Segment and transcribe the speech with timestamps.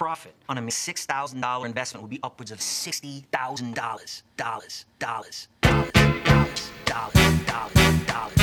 [0.00, 3.74] profit on a $6,000 investment would be upwards of 60,000.
[3.74, 8.40] Dollars, dollars, dollars, dollars, dollars, dollars, dollars.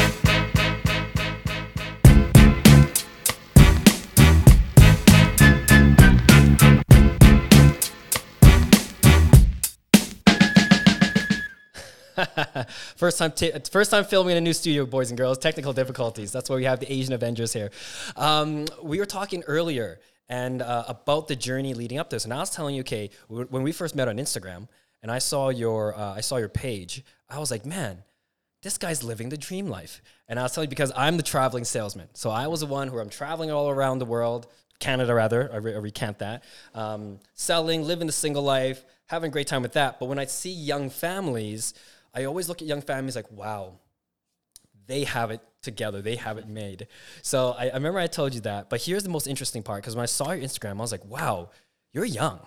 [12.96, 15.40] first time, t- first time filming in a new studio, boys and girls.
[15.40, 16.32] Technical difficulties.
[16.32, 17.72] That's why we have the Asian Avengers here.
[18.16, 22.34] Um, we were talking earlier and uh, about the journey leading up to this, and
[22.34, 24.68] I was telling you, okay, when we first met on Instagram,
[25.02, 28.04] and I saw your, uh, I saw your page, I was like, man,
[28.64, 30.02] this guy's living the dream life.
[30.28, 32.10] And I was telling you because I'm the traveling salesman.
[32.14, 34.48] So I was the one who I'm traveling all around the world,
[34.80, 39.32] Canada rather, I, re- I recant that, um, selling, living the single life, having a
[39.32, 40.00] great time with that.
[40.00, 41.74] But when I see young families,
[42.14, 43.74] I always look at young families like, wow,
[44.88, 46.02] they have it together.
[46.02, 46.88] They have it made.
[47.22, 48.70] So I, I remember I told you that.
[48.70, 51.06] But here's the most interesting part because when I saw your Instagram, I was like,
[51.06, 51.50] wow,
[51.94, 52.40] you're young.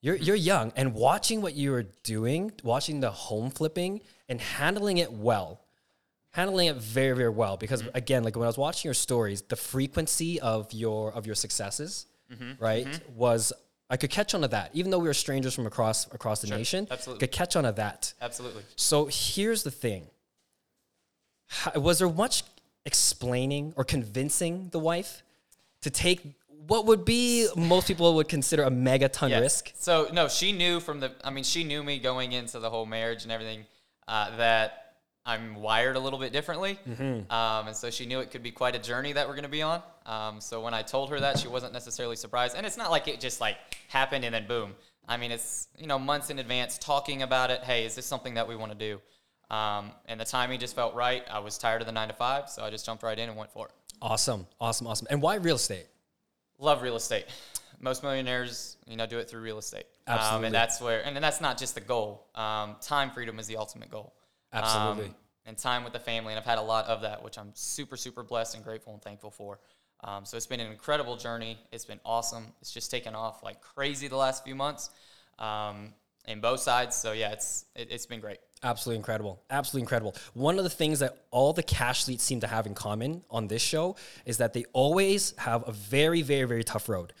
[0.00, 0.72] You're, you're young.
[0.76, 5.64] And watching what you were doing, watching the home flipping and handling it well,
[6.32, 7.56] handling it very, very well.
[7.56, 7.96] Because mm-hmm.
[7.96, 12.06] again, like when I was watching your stories, the frequency of your of your successes,
[12.30, 12.62] mm-hmm.
[12.62, 13.16] right, mm-hmm.
[13.16, 13.52] was
[13.88, 14.70] I could catch on to that.
[14.74, 17.20] Even though we were strangers from across across the nation, absolutely.
[17.20, 18.12] could catch on to that.
[18.20, 18.62] Absolutely.
[18.76, 20.06] So here's the thing.
[21.76, 22.42] Was there much
[22.84, 25.22] explaining or convincing the wife
[25.82, 26.20] to take
[26.66, 29.40] what would be most people would consider a megaton Yes.
[29.40, 29.72] risk?
[29.76, 31.12] So no, she knew from the.
[31.22, 33.64] I mean, she knew me going into the whole marriage and everything
[34.08, 34.94] uh, that
[35.26, 37.30] I'm wired a little bit differently, Mm-hmm.
[37.32, 39.48] um, and so she knew it could be quite a journey that we're going to
[39.50, 39.82] be on.
[40.06, 43.08] Um, so when I told her that, she wasn't necessarily surprised, and it's not like
[43.08, 43.56] it just like
[43.88, 44.74] happened and then boom.
[45.08, 47.60] I mean, it's you know months in advance talking about it.
[47.62, 49.00] Hey, is this something that we want to do?
[49.50, 51.22] Um, and the timing just felt right.
[51.30, 53.36] I was tired of the nine to five, so I just jumped right in and
[53.38, 53.72] went for it.
[54.02, 55.06] Awesome, awesome, awesome.
[55.10, 55.86] And why real estate?
[56.58, 57.26] love real estate.
[57.80, 59.86] Most millionaires, you know, do it through real estate.
[60.06, 60.46] Um, Absolutely.
[60.46, 62.26] and that's where, and that's not just the goal.
[62.34, 64.14] Um, time freedom is the ultimate goal.
[64.52, 65.06] Absolutely.
[65.06, 65.14] Um,
[65.46, 67.96] and time with the family, and I've had a lot of that, which I'm super,
[67.96, 69.58] super blessed and grateful and thankful for.
[70.02, 71.58] Um, so it's been an incredible journey.
[71.72, 72.46] It's been awesome.
[72.60, 74.90] It's just taken off like crazy the last few months,
[75.38, 75.92] um,
[76.26, 76.96] in both sides.
[76.96, 78.38] So yeah, it's it, it's been great.
[78.62, 79.42] Absolutely incredible.
[79.50, 80.14] Absolutely incredible.
[80.32, 83.46] One of the things that all the cash leads seem to have in common on
[83.48, 87.12] this show is that they always have a very, very, very tough road.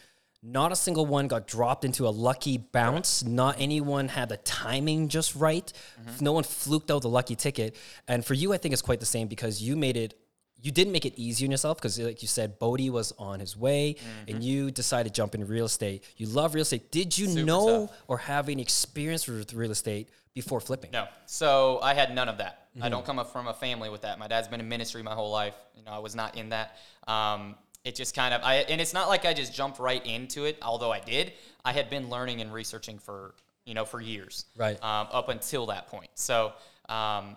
[0.46, 3.24] Not a single one got dropped into a lucky bounce.
[3.24, 5.72] Not anyone had the timing just right.
[6.00, 6.24] Mm-hmm.
[6.24, 7.76] No one fluked out the lucky ticket.
[8.08, 10.18] And for you, I think it's quite the same because you made it.
[10.60, 13.54] You didn't make it easy on yourself because, like you said, Bodie was on his
[13.54, 14.30] way, mm-hmm.
[14.34, 16.04] and you decided to jump into real estate.
[16.16, 16.90] You love real estate.
[16.90, 18.02] Did you Super know tough.
[18.08, 20.90] or have any experience with real estate before flipping?
[20.90, 21.06] No.
[21.26, 22.68] So I had none of that.
[22.80, 24.18] I don't come up from a family with that.
[24.18, 25.54] My dad's been in ministry my whole life.
[25.76, 26.76] You know, I was not in that.
[27.06, 30.44] Um, it just kind of, I, and it's not like I just jumped right into
[30.44, 31.34] it, although I did.
[31.64, 33.34] I had been learning and researching for,
[33.64, 34.46] you know, for years.
[34.56, 34.82] Right.
[34.82, 36.10] Um, up until that point.
[36.14, 36.46] So
[36.88, 37.36] um,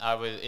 [0.00, 0.40] I was,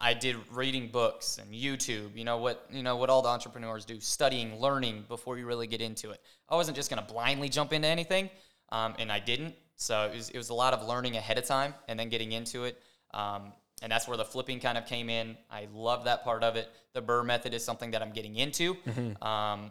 [0.00, 2.16] I did reading books and YouTube.
[2.16, 5.66] You know what, you know what all the entrepreneurs do: studying, learning before you really
[5.66, 6.20] get into it.
[6.48, 8.30] I wasn't just going to blindly jump into anything,
[8.72, 9.54] um, and I didn't.
[9.76, 12.32] So it was, it was a lot of learning ahead of time and then getting
[12.32, 12.80] into it.
[13.14, 15.36] Um, and that's where the flipping kind of came in.
[15.50, 16.68] I love that part of it.
[16.94, 18.76] The BRRRR method is something that I'm getting into
[19.22, 19.70] um,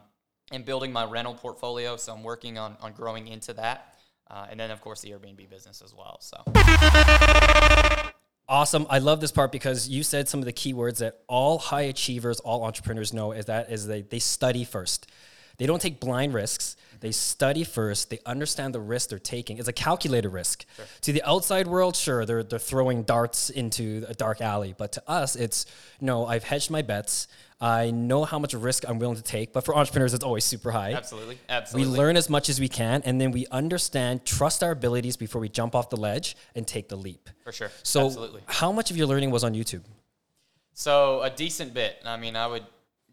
[0.51, 1.97] and building my rental portfolio.
[1.97, 3.95] So I'm working on, on growing into that.
[4.29, 6.19] Uh, and then, of course, the Airbnb business as well.
[6.19, 6.41] So
[8.47, 8.85] Awesome.
[8.91, 11.83] I love this part because you said some of the key words that all high
[11.83, 15.09] achievers, all entrepreneurs know is that is they, they study first.
[15.57, 16.75] They don't take blind risks.
[17.00, 18.09] They study first.
[18.09, 19.57] They understand the risk they're taking.
[19.57, 20.66] It's a calculated risk.
[21.01, 24.75] To the outside world, sure, they're, they're throwing darts into a dark alley.
[24.78, 25.66] But to us, it's,
[26.01, 27.28] no, I've hedged my bets.
[27.61, 29.53] I know how much risk I'm willing to take.
[29.53, 30.94] But for entrepreneurs, it's always super high.
[30.94, 31.91] absolutely, absolutely.
[31.91, 35.39] We learn as much as we can, and then we understand, trust our abilities before
[35.41, 37.29] we jump off the ledge and take the leap.
[37.44, 37.72] for sure.
[37.84, 38.41] So, absolutely.
[38.47, 39.84] how much of your learning was on YouTube?
[40.75, 42.01] So a decent bit.
[42.05, 42.66] I mean, I would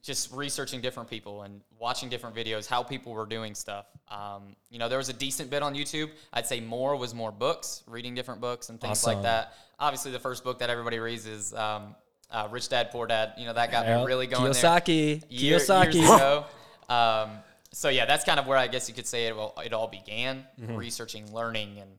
[0.02, 3.86] just researching different people and watching different videos, how people were doing stuff.
[4.08, 6.10] Um, you know, there was a decent bit on YouTube.
[6.32, 9.14] I'd say more was more books, reading different books and things Awesome.
[9.14, 9.54] like that.
[9.78, 11.94] Obviously, the first book that everybody reads is um,
[12.30, 13.34] uh, Rich Dad Poor Dad.
[13.38, 15.20] You know, that got me really going Kiyosaki.
[15.20, 15.28] there.
[15.30, 15.94] Year- Kiyosaki.
[15.94, 16.44] Years ago.
[16.88, 17.30] Um,
[17.72, 19.86] so yeah, that's kind of where I guess you could say it all, it all
[19.88, 20.76] began, Mm-hmm.
[20.76, 21.90] researching, learning, and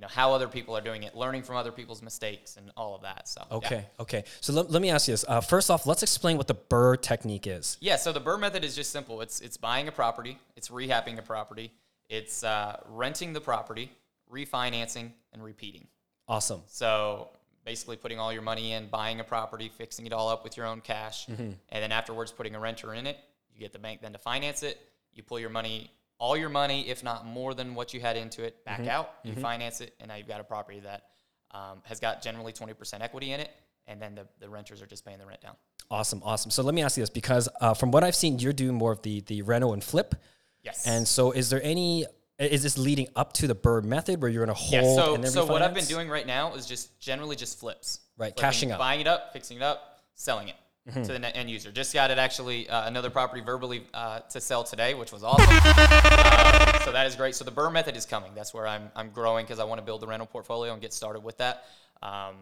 [0.00, 2.94] you know how other people are doing it, learning from other people's mistakes, and all
[2.94, 3.28] of that.
[3.28, 3.56] So yeah.
[3.58, 4.24] Okay, okay.
[4.40, 5.26] So let, let me ask you this.
[5.28, 7.76] Uh, first off, let's explain what the BRRRR technique is.
[7.82, 9.20] Yeah, so the BRRRR method is just simple.
[9.20, 11.74] It's it's buying a property, it's rehabbing a property,
[12.08, 13.92] it's uh, renting the property,
[14.32, 15.86] refinancing, and repeating.
[16.26, 16.62] Awesome.
[16.66, 17.28] So
[17.66, 20.64] basically, putting all your money in, buying a property, fixing it all up with your
[20.64, 23.18] own cash, and then afterwards putting a renter in it.
[23.52, 24.78] You get the bank then to finance it.
[25.12, 28.44] You pull your money all your money, if not more than what you had into
[28.44, 28.82] it, Mm-hmm.
[28.84, 29.10] back out.
[29.24, 31.06] You finance it, and now you've got a property that
[31.50, 33.50] um, has got generally 20% equity in it,
[33.88, 35.56] and then the, the renters are just paying the rent down.
[35.90, 36.52] Awesome, awesome.
[36.52, 38.92] So let me ask you this because uh, from what I've seen, you're doing more
[38.92, 40.14] of the the reno and flip.
[40.62, 40.86] Yes.
[40.86, 42.06] And so, is there any?
[42.38, 45.14] Is this leading up to the BRRRR method where you're in a Yeah, hold so
[45.14, 48.00] and then so what I've been doing right now is just generally just flips.
[48.16, 48.76] Right, Flipping- cashing up.
[48.76, 48.82] Mm-hmm.
[48.88, 50.54] Buying it up, fixing it up, selling it
[50.92, 51.70] to the net end user.
[51.70, 55.46] Just got it actually uh, another property verbally uh, to sell today, which was awesome.
[55.50, 57.34] Uh, so that is great.
[57.34, 58.32] So the BRRRR method is coming.
[58.34, 60.92] That's where I'm I'm growing because I want to build the rental portfolio and get
[60.92, 61.64] started with that.
[62.02, 62.34] Um,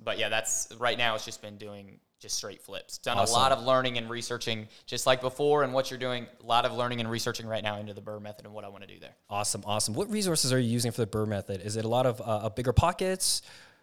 [0.00, 1.14] but yeah, that's right now.
[1.14, 2.98] It's just been doing just straight flips.
[2.98, 3.34] Done Awesome.
[3.34, 6.26] a lot of learning and researching, just like before, and what you're doing.
[6.42, 8.68] A lot of learning and researching right now into the BRRRR method and what I
[8.68, 9.14] want to do there.
[9.28, 9.94] Awesome, awesome.
[9.94, 11.60] What resources are you using for the BRRRR method?
[11.62, 13.42] Is it a lot of uh, bigger pockets?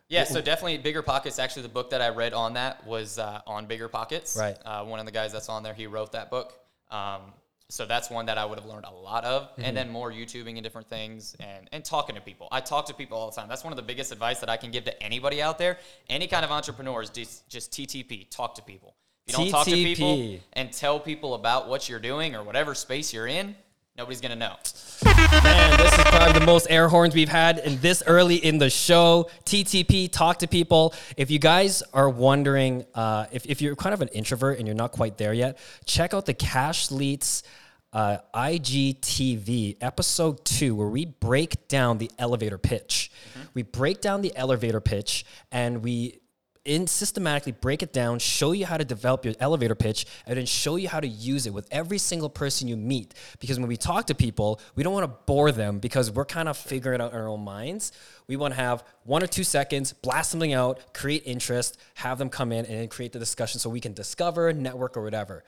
[0.10, 1.38] Yeah, so definitely BiggerPockets.
[1.38, 4.38] Actually, the book that I read on that was uh, on BiggerPockets.
[4.38, 4.58] Right.
[4.66, 6.54] Uh, one of the guys that's on there, he wrote that book.
[6.90, 7.22] Um,
[7.72, 10.54] so that's one that I would have learned a lot of, and then more YouTubing
[10.54, 12.48] and different things, and and talking to people.
[12.52, 13.48] I talk to people all the time.
[13.48, 15.78] That's one of the biggest advice that I can give to anybody out there.
[16.10, 18.28] Any kind of entrepreneur is just, just TTP.
[18.32, 18.96] Talk to people.
[19.28, 20.40] If you don't talk to people TTP.
[20.54, 23.56] and tell people about what you're doing or whatever space you're in,
[24.00, 24.56] nobody's gonna know.
[25.44, 28.70] Man, this is probably the most air horns we've had in this early in the
[28.70, 29.30] show.
[29.44, 30.94] TTP, talk to people.
[31.18, 34.76] If you guys are wondering, uh, if, if you're kind of an introvert and you're
[34.76, 37.44] not quite there yet, check out the Cash Leads
[37.92, 43.12] uh, IGTV episode two, where we break down the elevator pitch.
[43.54, 46.20] We break down the elevator pitch and we
[46.66, 50.46] in systematically break it down, show you how to develop your elevator pitch, and then
[50.46, 53.14] show you how to use it with every single person you meet.
[53.40, 56.50] Because when we talk to people, we don't want to bore them because we're kind
[56.50, 57.92] of figuring out our own minds.
[58.28, 62.30] We want to have one or two seconds, blast something out, create interest, have them
[62.30, 65.44] come in and then create the discussion so we can discover, network, or whatever.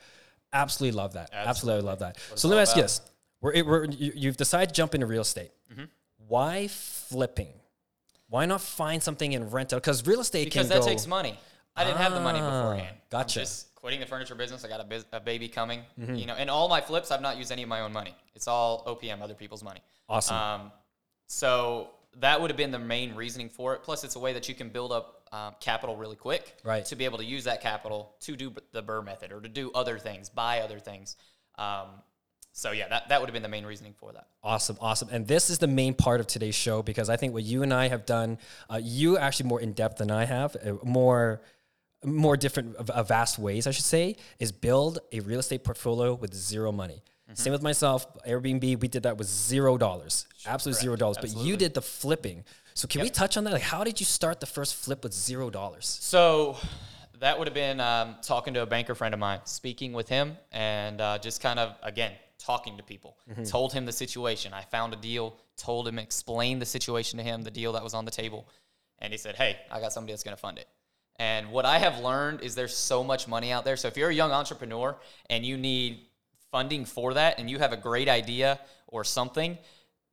[0.52, 1.30] Absolutely love that.
[1.32, 2.18] Absolutely, love that.
[2.34, 3.00] So let me ask you this:
[3.40, 5.50] we're, we're, you- you've decided to jump into real estate.
[5.72, 5.84] Mm-hmm.
[6.28, 7.52] Why flipping?
[8.32, 9.82] Why not find something and rent out?
[9.82, 11.38] Because real estate because that go, takes money.
[11.76, 12.96] I didn't have the money Ah, beforehand.
[13.10, 13.40] gotcha.
[13.40, 14.64] I'm just quitting the furniture business.
[14.64, 15.80] I got a, bus- a baby coming.
[16.00, 16.14] Mm-hmm.
[16.14, 18.14] You know, and all my flips, I've not used any of my own money.
[18.34, 19.80] It's all OPM, other people's money.
[20.08, 20.34] Awesome.
[20.34, 20.72] Um,
[21.26, 21.90] so
[22.20, 23.82] that would have been the main reasoning for it.
[23.82, 26.56] Plus, it's a way that you can build up um, capital really quick.
[26.64, 26.86] Right.
[26.86, 29.70] To be able to use that capital to do the BRRRR method or to do
[29.74, 31.16] other things, buy other things.
[31.58, 31.88] Um,
[32.52, 34.26] so yeah, that, that would have been the main reasoning for that.
[34.42, 35.08] Awesome, awesome.
[35.10, 37.72] And this is the main part of today's show because I think what you and
[37.72, 38.38] I have done,
[38.70, 41.42] uh, you actually more in depth than I have, uh, more
[42.04, 46.34] more different, uh, vast ways, I should say, is build a real estate portfolio with
[46.34, 47.02] zero money.
[47.34, 51.16] Same with myself, Airbnb, we did that with zero dollars, absolute zero dollars.
[51.18, 52.44] But you did the flipping.
[52.74, 53.52] So can we touch on that?
[53.52, 55.86] Like, how did you start the first flip with zero dollars?
[56.00, 56.58] So
[57.20, 60.36] that would have been um, talking to a banker friend of mine, speaking with him,
[60.50, 62.12] and uh, just kind of again
[62.42, 63.16] talking to people.
[63.30, 63.44] Mm-hmm.
[63.44, 64.52] Told him the situation.
[64.52, 65.36] I found a deal.
[65.56, 68.48] Told him, explained the situation to him, the deal that was on the table,
[68.98, 70.68] and he said, "Hey, I got somebody that's going to fund it."
[71.16, 73.76] And what I have learned is there's so much money out there.
[73.76, 74.96] So if you're a young entrepreneur
[75.28, 76.06] and you need
[76.50, 79.58] funding for that, and you have a great idea or something,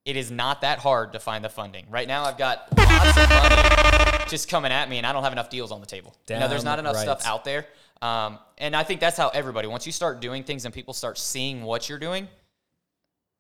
[0.06, 1.86] it is not that hard to find the funding.
[1.90, 5.34] Right now, I've got lots of money just coming at me, and I don't have
[5.34, 6.16] enough deals on the table.
[6.30, 7.04] you know, there's not enough right.
[7.04, 7.66] stuff out there.
[8.02, 9.68] Um, and I think that's how everybody.
[9.68, 12.28] Once you start doing things and people start seeing what you're doing,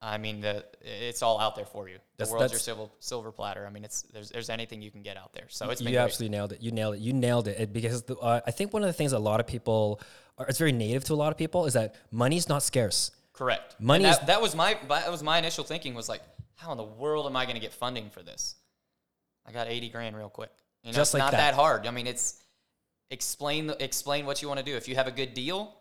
[0.01, 1.95] I mean, the, it's all out there for you.
[1.95, 3.65] The That's- world's your silver silver platter.
[3.65, 5.45] I mean, it's there's there's anything you can get out there.
[5.49, 6.61] So it's been you absolutely nailed it.
[6.61, 6.99] You nailed it.
[7.01, 7.59] You nailed it.
[7.59, 9.99] It- because the, uh, I think one of the things a lot of people,
[10.37, 13.11] are, it's very native to a lot of people, is that money's not scarce.
[13.33, 13.75] Correct.
[13.79, 16.21] Money that, that was my that was my initial thinking was like,
[16.55, 18.55] how in the world am I going to get funding for this?
[19.45, 20.51] I got eighty grand real quick.
[20.83, 21.51] You know, Just it's like not that.
[21.51, 21.53] that.
[21.55, 21.87] hard.
[21.87, 22.41] I mean, it's
[23.11, 24.75] explain explain what you want to do.
[24.75, 25.75] If you have a good deal,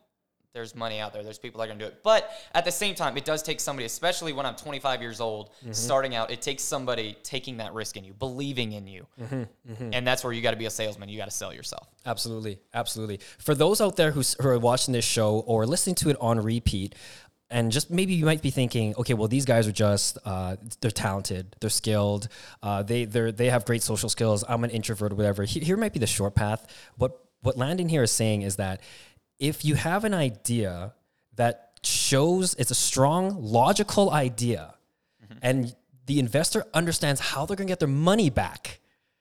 [0.54, 1.22] there's money out there.
[1.22, 2.02] There's people that are going to do it.
[2.02, 5.50] But at the same time, it does take somebody, especially when I'm 25 years old,
[5.60, 5.72] Mm-hmm.
[5.72, 6.30] starting out.
[6.30, 10.32] It takes somebody taking that risk in you, believing in you, Mm-hmm, and that's where
[10.32, 11.08] you got to be a salesman.
[11.10, 11.86] You got to sell yourself.
[12.06, 13.20] Absolutely, absolutely.
[13.38, 16.40] For those out there who, who are watching this show or listening to it on
[16.42, 16.94] repeat,
[17.50, 20.90] and just maybe you might be thinking, okay, well these guys are just uh, they're
[20.90, 22.28] talented, they're skilled,
[22.62, 24.44] uh, they they they have great social skills.
[24.48, 25.44] I'm an introvert, whatever.
[25.44, 26.66] Here, here might be the short path.
[26.96, 28.80] What what Landon here is saying is that
[29.38, 30.94] if you have an idea
[31.36, 34.74] that shows it's a strong logical idea,
[35.42, 35.74] and
[36.06, 38.80] the investor understands how they're going to get their money back,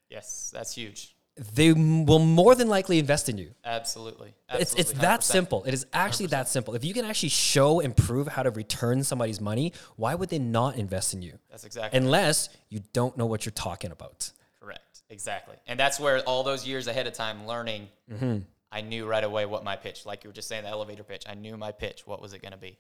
[0.10, 1.17] Yes, that's huge.
[1.54, 3.52] They will more than likely invest in you.
[3.64, 4.34] Absolutely.
[4.54, 5.64] It's, it's that simple.
[5.66, 6.74] It is actually that simple.
[6.74, 10.40] If you can actually show and prove how to return somebody's money, why would they
[10.40, 11.38] not invest in you?
[11.50, 14.32] That's exactly Unless you don't know what you're talking about.
[14.60, 15.04] Correct.
[15.10, 15.56] Exactly.
[15.68, 18.40] And that's where all those years ahead of time learning, Mm-hmm.
[18.72, 21.24] I knew right away what my pitch, like you were just saying, the elevator pitch.
[21.28, 22.06] I knew my pitch.
[22.06, 22.78] What was it going to be?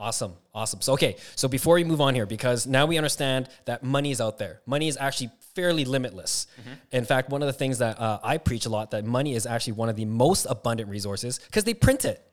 [0.00, 0.32] Awesome.
[0.54, 0.80] Awesome.
[0.80, 1.16] So, okay.
[1.36, 4.62] So, before we move on here, because now we understand that money is out there,
[4.66, 6.46] money is actually fairly limitless.
[6.90, 9.44] In fact, one of the things that uh, I preach a lot that money is
[9.46, 12.20] actually one of the most abundant resources because they print it.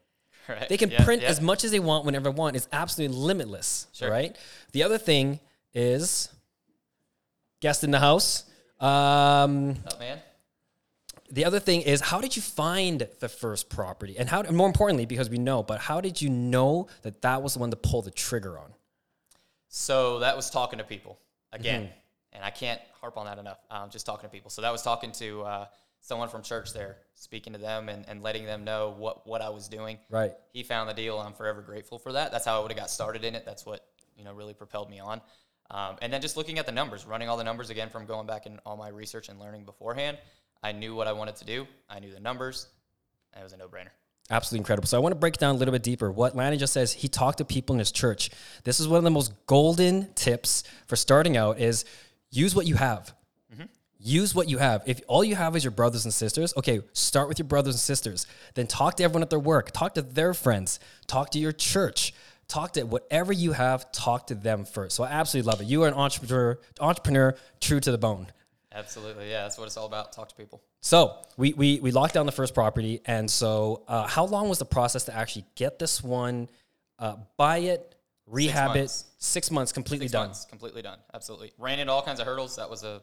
[0.50, 0.70] Right.
[0.70, 1.28] They can Yeah, print yeah.
[1.28, 2.56] as much as they want whenever they want.
[2.56, 3.88] It's absolutely limitless.
[3.92, 4.10] Sure.
[4.10, 4.34] Right.
[4.72, 5.42] The other thing
[5.74, 6.30] is
[7.60, 8.46] guest in the house.
[8.80, 10.20] Um, Oh, man.
[11.30, 14.68] The other thing is how did you find the first property and how and more
[14.68, 17.76] importantly because we know but how did you know that that was the one to
[17.78, 18.72] pull the trigger on
[19.70, 21.20] So that was talking to people
[21.52, 21.92] again, Mm-hmm.
[22.34, 23.60] and I can't harp on that enough.
[23.70, 24.50] Um, just talking to people.
[24.50, 25.66] So that was talking to uh,
[26.02, 29.50] someone from church there, speaking to them and, and letting them know what what I
[29.50, 29.98] was doing.
[30.10, 31.20] right He found the deal.
[31.20, 32.32] I'm forever grateful for that.
[32.32, 33.44] That's how I would have got started in it.
[33.46, 33.86] That's what
[34.18, 35.22] you know really propelled me on.
[35.70, 38.26] Um, and then just looking at the numbers, running all the numbers again from going
[38.26, 40.18] back in all my research and learning beforehand.
[40.64, 41.68] I knew what I wanted to do.
[41.90, 42.68] I knew the numbers.
[43.34, 43.90] And it was a no brainer.
[44.30, 44.88] absolutely incredible.
[44.88, 46.12] So i want to break it down a little bit deeper.
[46.12, 48.30] What lanny just says he talked to people in his church.
[48.64, 51.86] This is one of the most golden tips for starting out is
[52.32, 53.14] use what you have.
[53.54, 53.66] Mm-hmm.
[54.00, 54.84] Use what you have.
[54.86, 57.82] If all you have is your brothers and sisters okay start with your brothers and
[57.82, 58.26] sisters.
[58.56, 59.72] Then talk to everyone at their work.
[59.72, 60.80] Talk to their friends.
[61.06, 62.14] Talk to your church.
[62.48, 64.96] Talk to whatever you have talk to them first.
[64.96, 65.68] So i absolutely love it.
[65.68, 68.28] You are an entrepreneur entrepreneur true to the bone
[68.78, 69.30] Absolutely.
[69.30, 70.14] Yeah, that's what it's all about.
[70.14, 70.62] Talk to people.
[70.82, 74.60] so we, we we locked down the first property, and so uh, how long was
[74.60, 76.48] the process to actually get this one,
[77.00, 77.96] uh, buy it,
[78.28, 78.80] rehab it?
[78.80, 79.06] months.
[79.18, 80.28] Six months, completely Six done.
[80.28, 81.00] months, completely done.
[81.14, 81.52] Absolutely.
[81.58, 82.56] Ran into all kinds of hurdles.
[82.58, 83.02] That was a,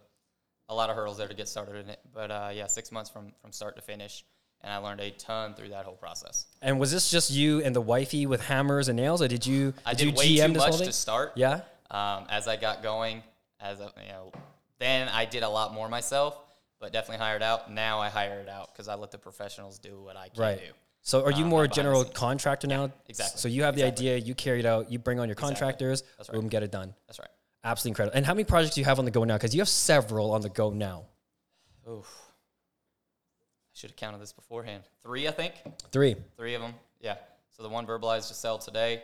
[0.69, 1.99] a lot of hurdles there to get started in it.
[2.15, 4.25] But uh, yeah, six months from, from start to finish.
[4.61, 6.47] And I learned a ton through that whole process.
[6.63, 9.75] And was this just you and the wifey with hammers and nails, or did you
[9.85, 11.33] I did, did way GM too much to start.
[11.35, 11.61] Yeah.
[11.91, 13.23] Um, as I got going,
[13.61, 14.33] as a, you know,
[14.85, 16.39] then I did a lot more myself,
[16.79, 17.73] but definitely hired out.
[17.73, 20.59] Now I hire it out because I let the professionals do what I can Right.
[20.59, 20.73] do.
[21.01, 22.91] So are you Um, more a I'm behind the general contractor now?
[23.09, 23.39] exactly.
[23.41, 26.29] So you have the idea, you carry it out, you bring on your contractors, That's
[26.29, 26.35] right.
[26.41, 26.95] boom, get it done.
[27.07, 27.29] That's right.
[27.63, 28.17] Absolutely incredible.
[28.17, 29.35] And how many projects do you have on the go now?
[29.37, 31.07] Because you have several on the go now.
[31.89, 32.07] Oof.
[33.75, 34.85] I should have counted this beforehand.
[35.03, 35.55] Three, I think.
[35.91, 36.17] Three.
[36.37, 36.75] Three of them.
[37.01, 37.17] Yeah.
[37.53, 39.03] So the one verbalized to sell today.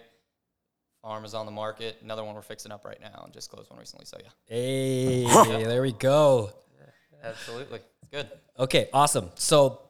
[1.02, 1.96] Farm is on the market.
[2.02, 4.04] Another one we're fixing up right now and just closed one recently.
[4.04, 5.24] So yeah, Hey,
[5.64, 6.50] there we go.
[7.24, 7.80] absolutely.
[8.02, 8.28] It's good.
[8.58, 9.30] Okay, awesome.
[9.36, 9.80] So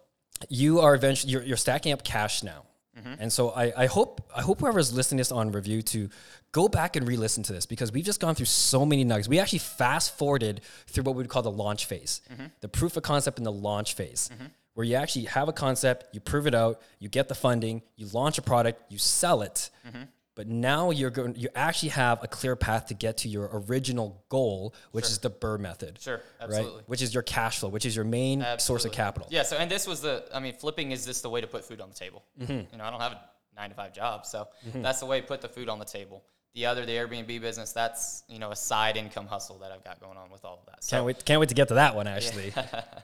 [0.49, 2.65] you are eventually you're, you're stacking up cash now,
[2.99, 3.15] Mm-hmm.
[3.23, 6.09] and so I, I hope I hope whoever's listening to this on review to
[6.53, 9.29] go back and re-listen to this because we've just gone through so many nuggets.
[9.29, 12.47] We actually fast forwarded through what we would call the launch phase, Mm-hmm.
[12.61, 14.29] the proof of concept in the launch phase.
[14.75, 18.07] Where you actually have a concept, you prove it out, you get the funding, you
[18.13, 20.03] launch a product, you sell it, Mm-hmm.
[20.41, 24.25] But now you're going, you actually have a clear path to get to your original
[24.31, 25.99] goal, which is the BRRRR method.
[26.01, 26.45] Sure, Right?
[26.49, 26.83] absolutely.
[26.87, 29.29] Which is your cash flow, which is your main source of capital.
[29.31, 29.43] Yeah.
[29.43, 31.83] So, and this was the, I mean, flipping is just the way to put food
[31.83, 32.25] on the table.
[32.41, 32.53] Mm-hmm.
[32.73, 33.21] You know, I don't have a
[33.55, 34.25] nine to five job.
[34.25, 36.25] So that's the way to put the food on the table.
[36.55, 40.01] The other, the Airbnb business, that's, you know, a side income hustle that I've got
[40.01, 40.83] going on with all of that.
[40.83, 41.23] So, Can't wait!
[41.27, 42.07] Can't wait to get to that one.
[42.07, 42.55] Actually,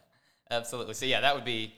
[0.50, 0.94] Absolutely.
[0.94, 1.74] So yeah, that would be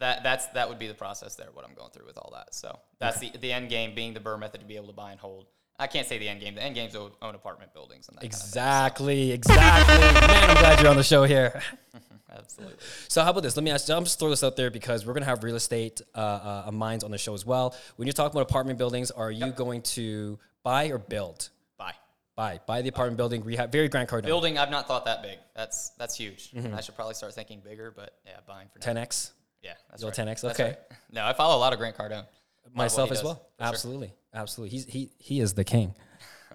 [0.00, 1.48] that that's that would be the process there.
[1.52, 2.54] What I'm going through with all that.
[2.54, 5.12] So that's the the end game being the BRRRR method to be able to buy
[5.12, 5.46] and hold.
[5.78, 6.54] I can't say the end game.
[6.54, 9.94] The end game's own own apartment buildings and that exactly, exactly.
[9.94, 11.50] Man, I'm glad you're on the show here.
[11.50, 11.64] kind
[11.94, 12.00] of.
[12.38, 12.76] Absolutely.
[13.08, 13.56] So how about this?
[13.56, 13.88] Let me ask.
[13.88, 13.94] you.
[13.94, 17.04] I'm just throw this out there because we're gonna have real estate uh, uh, minds
[17.04, 17.74] on the show as well.
[17.96, 21.50] When you're talking about apartment buildings, are you going to buy or build?
[21.76, 21.92] Buy.
[22.36, 23.42] Buy, buy the apartment building.
[23.42, 24.26] Rehab, very Grant Cardone.
[24.26, 25.38] Building, I've not thought that big.
[25.54, 26.52] That's that's huge.
[26.52, 26.74] Mm-hmm.
[26.74, 29.32] I should probably start thinking bigger, but yeah, buying for 10x.
[29.62, 30.28] Yeah, that's Little right.
[30.36, 30.68] 10X, That's okay.
[30.70, 30.78] right.
[31.12, 32.10] No, I follow a lot of Grant Cardone.
[32.10, 32.24] A lot of
[32.64, 33.34] what Myself as does, well.
[33.34, 33.68] for sure.
[33.68, 34.76] Absolutely, absolutely.
[34.76, 35.94] He's he he is the king.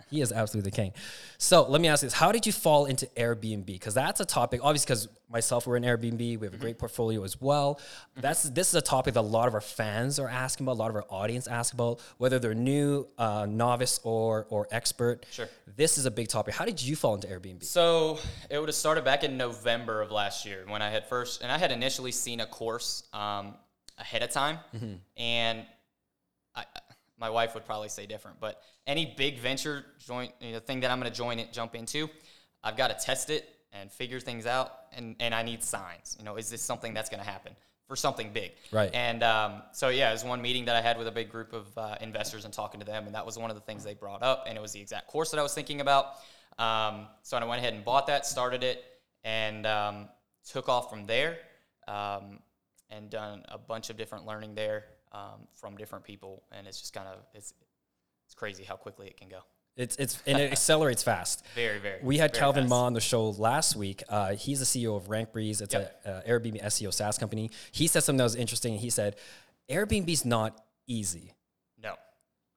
[0.09, 0.93] He is absolutely the king.
[1.37, 3.65] So let me ask you this: How did you fall into Airbnb?
[3.65, 4.61] Because that's a topic.
[4.63, 6.19] Obviously, because myself, we're in Airbnb.
[6.19, 6.61] We have a Mm-hmm.
[6.61, 7.79] great portfolio as well.
[8.15, 10.73] That's this is a topic that a lot of our fans are asking about.
[10.73, 15.25] A lot of our audience ask about, whether they're new, uh, novice, or or expert.
[15.31, 15.49] Sure.
[15.75, 16.53] This is a big topic.
[16.53, 17.63] How did you fall into Airbnb?
[17.63, 18.19] So
[18.49, 21.51] it would have started back in November of last year when I had first, and
[21.51, 23.55] I had initially seen a course um,
[23.97, 24.59] ahead of time,
[25.17, 25.65] and
[26.55, 26.63] I,
[27.17, 30.91] my wife would probably say different, but any big venture joint you know, thing that
[30.91, 32.09] I'm going to join it, jump into,
[32.63, 36.15] I've got to test it and figure things out, and and I need signs.
[36.19, 37.53] You know, is this something that's going to happen
[37.87, 38.51] for something big?
[38.71, 38.89] Right.
[38.93, 41.53] And um, so yeah, it was one meeting that I had with a big group
[41.53, 43.93] of uh, investors and talking to them, and that was one of the things they
[43.93, 46.05] brought up, and it was the exact course that I was thinking about.
[46.57, 48.83] Um, so I went ahead and bought that, started it,
[49.23, 50.09] and um,
[50.49, 51.37] took off from there,
[51.87, 52.39] um,
[52.89, 56.93] and done a bunch of different learning there um, from different people, and it's just
[56.93, 57.53] kind of it's
[58.25, 59.39] it's crazy how quickly it can go.
[59.77, 61.43] It's it's and it accelerates fast.
[61.55, 61.99] Very, very.
[62.01, 62.69] We had very Calvin fast.
[62.69, 64.03] Ma on the show last week.
[64.07, 65.61] Uh, he's the CEO of Rankbreeze.
[65.61, 66.01] It's Yep.
[66.05, 67.49] a, a Airbnb SEO SaaS company.
[67.71, 68.77] He said something that was interesting.
[68.77, 69.17] He said,
[69.69, 71.33] Airbnb's not easy.
[71.81, 71.95] No,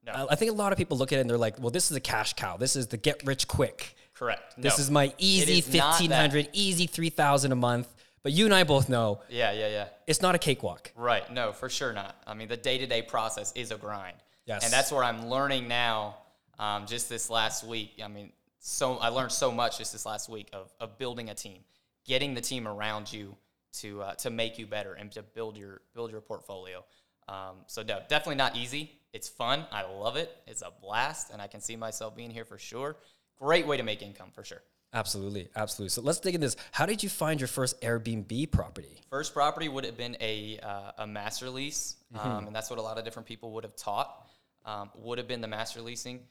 [0.05, 0.13] No.
[0.13, 1.91] I I think a lot of people look at it and they're like, well, this
[1.91, 2.55] is a cash cow.
[2.57, 3.95] This is the get rich quick.
[4.13, 4.55] Correct.
[4.57, 4.81] This No.
[4.83, 7.87] is my easy is fifteen hundred, easy three thousand a month.
[8.23, 9.87] But you and I both know Yeah, yeah, yeah.
[10.07, 10.91] it's not a cakewalk.
[10.95, 11.31] Right.
[11.31, 12.15] No, for sure not.
[12.27, 14.17] I mean, the day to day process is a grind.
[14.45, 14.63] Yes.
[14.63, 16.17] And that's where I'm learning now.
[16.57, 20.27] Um, just this last week, I mean, so I learned so much just this last
[20.27, 21.59] week of, of building a team,
[22.05, 23.35] getting the team around you
[23.71, 26.83] to uh, to make you better and to build your build your portfolio.
[27.29, 28.91] Um, so no, definitely not easy.
[29.13, 29.65] It's fun.
[29.71, 30.35] I love it.
[30.47, 32.97] It's a blast, and I can see myself being here for sure.
[33.37, 34.61] Great way to make income for sure.
[34.93, 35.89] Absolutely, absolutely.
[35.89, 36.55] So let's dig in this.
[36.71, 39.01] How did you find your first Airbnb property?
[39.09, 42.81] First property would have been a, uh, a master lease, um, and that's what a
[42.81, 44.27] lot of different people would have taught.
[44.65, 46.21] Um, would have been the master leasing,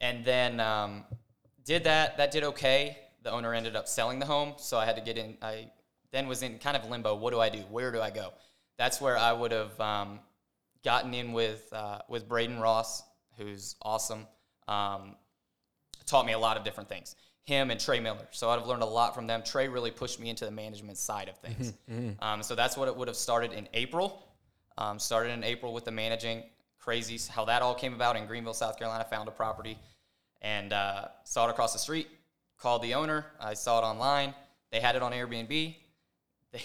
[0.00, 1.04] and then um,
[1.64, 2.16] did that.
[2.16, 2.96] That did okay.
[3.22, 5.36] The owner ended up selling the home, so I had to get in.
[5.42, 5.70] I
[6.12, 7.14] then was in kind of limbo.
[7.16, 7.58] What do I do?
[7.70, 8.32] Where do I go?
[8.78, 10.20] That's where I would have um,
[10.84, 13.02] gotten in with uh, with Braden Ross,
[13.36, 14.26] who's awesome.
[14.66, 15.16] Um,
[16.06, 17.14] taught me a lot of different things.
[17.48, 18.28] Him and Trey Miller.
[18.30, 19.42] So I've learned a lot from them.
[19.42, 21.72] Trey really pushed me into the management side of things.
[22.20, 24.22] Um, so that's what it would have started in April.
[24.76, 26.42] Um, started in April with the managing.
[26.78, 29.02] Crazy how that all came about in Greenville, South Carolina.
[29.10, 29.78] Found a property
[30.42, 32.08] and uh, saw it across the street.
[32.58, 33.24] Called the owner.
[33.40, 34.34] I saw it online.
[34.70, 35.48] They had it on Airbnb.
[36.52, 36.62] They,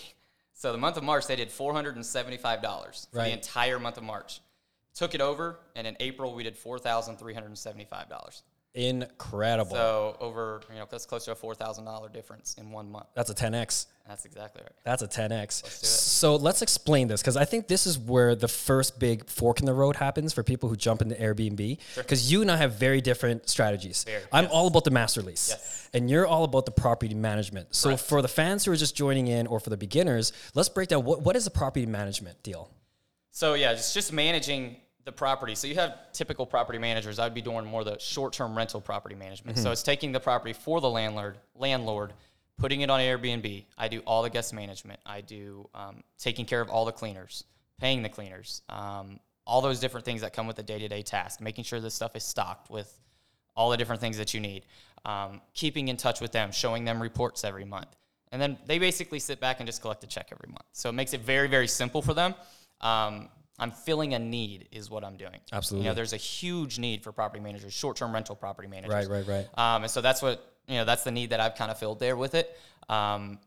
[0.54, 3.28] so the month of March, they did four hundred and seventy-five dollars for Right.
[3.28, 4.42] the entire month of March.
[4.96, 8.44] Took it over, and in April we did four thousand three hundred and seventy-five dollars.
[8.76, 9.76] Incredible.
[9.76, 13.06] So over, you know, that's close to a four thousand dollar difference in one month.
[13.14, 13.86] That's a 10x.
[14.08, 14.72] That's exactly right.
[14.84, 15.64] That's a 10x.
[15.86, 19.68] So let's explain this because I think this is where the first big fork in
[19.68, 21.78] the road happens for people who jump into Airbnb.
[21.96, 24.04] Because you and I have very different strategies.
[24.06, 24.54] Very, I'm yes.
[24.54, 25.90] all about the master lease, Yes.
[25.94, 27.76] and you're all about the property management.
[27.76, 28.02] So Correct.
[28.04, 31.06] for the fans who are just joining in, or for the beginners, let's break down
[31.06, 32.72] what, what is the property management deal.
[33.32, 35.56] So yeah, it's just managing the property.
[35.56, 37.20] So you have typical property managers.
[37.20, 39.58] I'd be doing more the short-term rental property management.
[39.58, 42.14] So it's taking the property for the landlord, landlord,
[42.58, 43.66] putting it on Airbnb.
[43.78, 45.00] I do all the guest management.
[45.06, 47.44] I do um, taking care of all the cleaners,
[47.80, 51.66] paying the cleaners, um, all those different things that come with the day-to-day task, making
[51.66, 52.98] sure this stuff is stocked with
[53.56, 54.66] all the different things that you need,
[55.04, 57.96] um, keeping in touch with them, showing them reports every month.
[58.32, 60.66] And then they basically sit back and just collect a check every month.
[60.72, 62.34] So it makes it very, very simple for them.
[62.82, 63.30] Um,
[63.64, 65.40] I'm filling a need, is what I'm doing.
[65.52, 65.86] Absolutely.
[65.86, 69.08] You know, there's a huge need for property managers, short-term rental property managers.
[69.08, 69.76] Right, right, right.
[69.76, 70.86] Um, and so that's what you know.
[70.86, 72.56] That's the need that I've kind of filled there with it.
[72.90, 73.40] Um,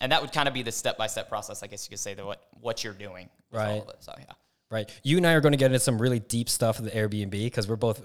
[0.00, 2.24] and that would kind of be the step-by-step process, I guess you could say, that
[2.24, 3.28] what what you're doing.
[3.50, 3.82] With All Right.
[4.00, 4.24] So yeah.
[4.70, 4.90] Right.
[5.02, 7.30] You and I are going to get into some really deep stuff of the Airbnb
[7.30, 8.00] because we're both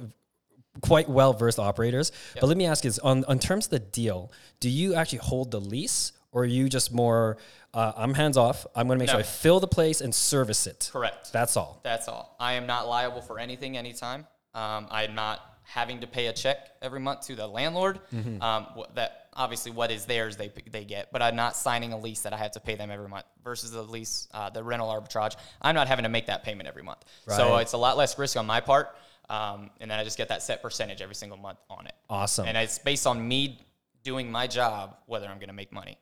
[0.81, 2.11] quite well versed operators.
[2.33, 5.19] But let me ask you this on, on terms of the deal, do you actually
[5.19, 7.37] hold the lease or are you just more,
[7.73, 10.67] uh, I'm hands off, I'm going to make sure I fill the place and service
[10.67, 10.89] it?
[10.91, 11.31] Correct.
[11.33, 11.79] That's all.
[11.83, 12.35] That's all.
[12.39, 14.27] I am not liable for anything anytime.
[14.53, 17.99] Um, I'm not having to pay a check every month to the landlord.
[18.13, 18.41] Mm-hmm.
[18.41, 22.21] Um, that obviously what is theirs they they get, but I'm not signing a lease
[22.21, 25.35] that I have to pay them every month versus the lease, uh, the rental arbitrage.
[25.61, 28.35] I'm not having to make that payment every month, so it's a lot less risk
[28.35, 28.95] on my part.
[29.29, 31.93] Um, and then I just get that set percentage every single month on it.
[32.09, 32.47] Awesome.
[32.47, 33.59] And it's based on me
[34.03, 35.99] doing my job whether I'm going to make money.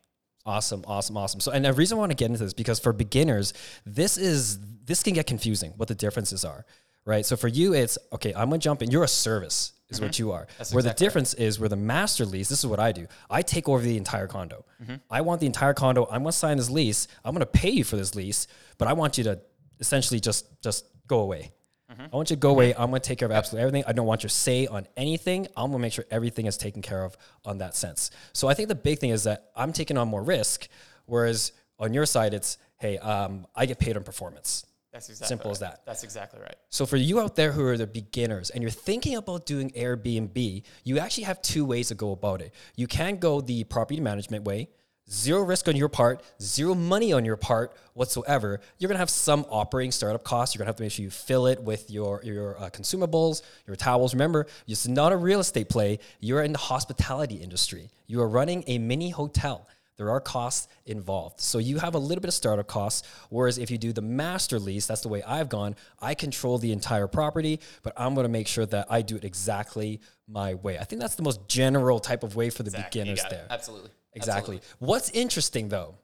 [0.48, 1.42] Awesome, awesome, awesome.
[1.42, 3.54] So, and the reason I want to get into this because for beginners,
[3.86, 6.66] this is this can get confusing what the differences are,
[7.04, 7.26] right?
[7.26, 8.34] So for you, it's okay.
[8.34, 8.90] I'm gonna jump in.
[8.90, 10.44] You're a service, is what you are.
[10.44, 10.54] Mm-hmm.
[10.58, 11.08] That's where the exactly right.
[11.08, 12.48] difference is, where the master lease.
[12.48, 13.08] This is what I do.
[13.30, 14.64] I take over the entire condo.
[14.82, 14.96] Mm-hmm.
[15.12, 16.06] I want the entire condo.
[16.06, 17.10] I'm gonna sign this lease.
[17.26, 19.42] I'm gonna pay you for this lease, but I want you to
[19.82, 21.52] essentially just just go away.
[21.92, 22.06] Mm-hmm.
[22.12, 22.74] I want you to go away.
[22.74, 23.84] I'm going to take care of absolutely everything.
[23.88, 25.48] I don't want your say on anything.
[25.56, 28.12] I'm going to make sure everything is taken care of on that sense.
[28.34, 30.68] So I think the big thing is that I'm taking on more risk,
[31.06, 34.66] whereas on your side, it's hey, um, I get paid on performance.
[34.92, 35.52] That's exactly Simple right.
[35.52, 35.82] as that.
[35.86, 36.56] That's exactly right.
[36.70, 40.64] So for you out there who are the beginners and you're thinking about doing Airbnb,
[40.84, 42.54] you actually have two ways to go about it.
[42.76, 44.70] You can go the property management way,
[45.10, 48.60] zero risk on your part, zero money on your part whatsoever.
[48.78, 50.56] You're gonna have some operating startup costs.
[50.56, 53.76] You're gonna have to make sure you fill it with your your uh, consumables, your
[53.76, 54.14] towels.
[54.14, 56.00] Remember, it's not a real estate play.
[56.20, 57.90] You're in the hospitality industry.
[58.08, 59.68] You are running a mini hotel.
[59.98, 61.42] There are costs involved.
[61.42, 63.08] So you have a little bit of startup costs.
[63.30, 65.76] Whereas if you do the master lease, that's the way I've gone.
[66.00, 69.24] I control the entire property, but I'm going to make sure that I do it
[69.24, 70.78] exactly my way.
[70.78, 73.02] I think that's the most general type of way for the Exactly.
[73.02, 73.48] Beginners there.
[73.50, 73.90] Absolutely.
[74.18, 74.58] Exactly.
[74.58, 74.86] Absolutely.
[74.88, 75.96] What's interesting though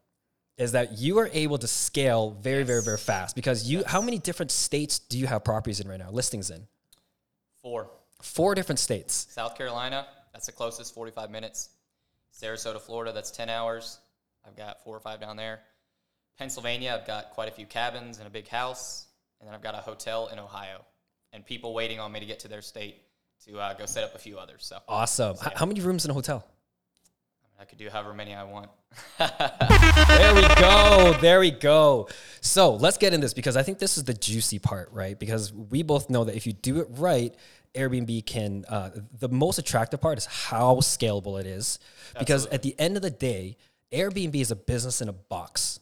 [0.58, 3.84] is that you are able to scale very, very, very fast because you.
[3.86, 6.12] How many different states do you have properties in right now?
[6.12, 6.68] Listings in
[7.62, 7.90] Four.
[8.22, 9.28] four different states.
[9.32, 11.70] South Carolina, that's the closest, 45 minutes.
[12.40, 14.00] Sarasota, Florida, that's 10 hours.
[14.46, 15.60] I've got four or five down there.
[16.38, 19.06] Pennsylvania, I've got quite a few cabins and a big house.
[19.40, 20.86] And then I've got a hotel in Ohio.
[21.32, 22.96] and people waiting on me to get to their state
[23.46, 24.66] to uh, go set up a few others.
[24.66, 25.36] So Awesome.
[25.46, 26.46] H- How many rooms in a hotel?
[27.64, 28.70] I could do however many I want.
[29.18, 31.18] There we go.
[31.22, 32.10] There we go.
[32.42, 35.18] So let's get in this because I think this is the juicy part, right?
[35.18, 37.34] Because we both know that if you do it right,
[37.74, 38.66] Airbnb can.
[38.68, 41.80] Uh, the most attractive part is how scalable it is.
[42.20, 43.56] Because at the end of the day,
[43.94, 45.80] Airbnb is a business in a box,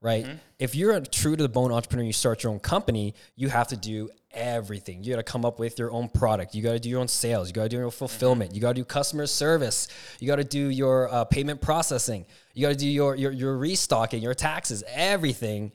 [0.00, 0.26] right?
[0.58, 3.68] If you're a true to the bone entrepreneur, you start your own company, you have
[3.68, 5.02] to do everything.
[5.02, 6.54] You got to come up with your own product.
[6.54, 7.48] You got to do your own sales.
[7.48, 8.54] You got to do your own fulfillment.
[8.54, 9.88] You got to do customer service.
[10.20, 12.26] You got to do your uh, payment processing.
[12.54, 15.72] You got to do your, your your restocking, your taxes, everything.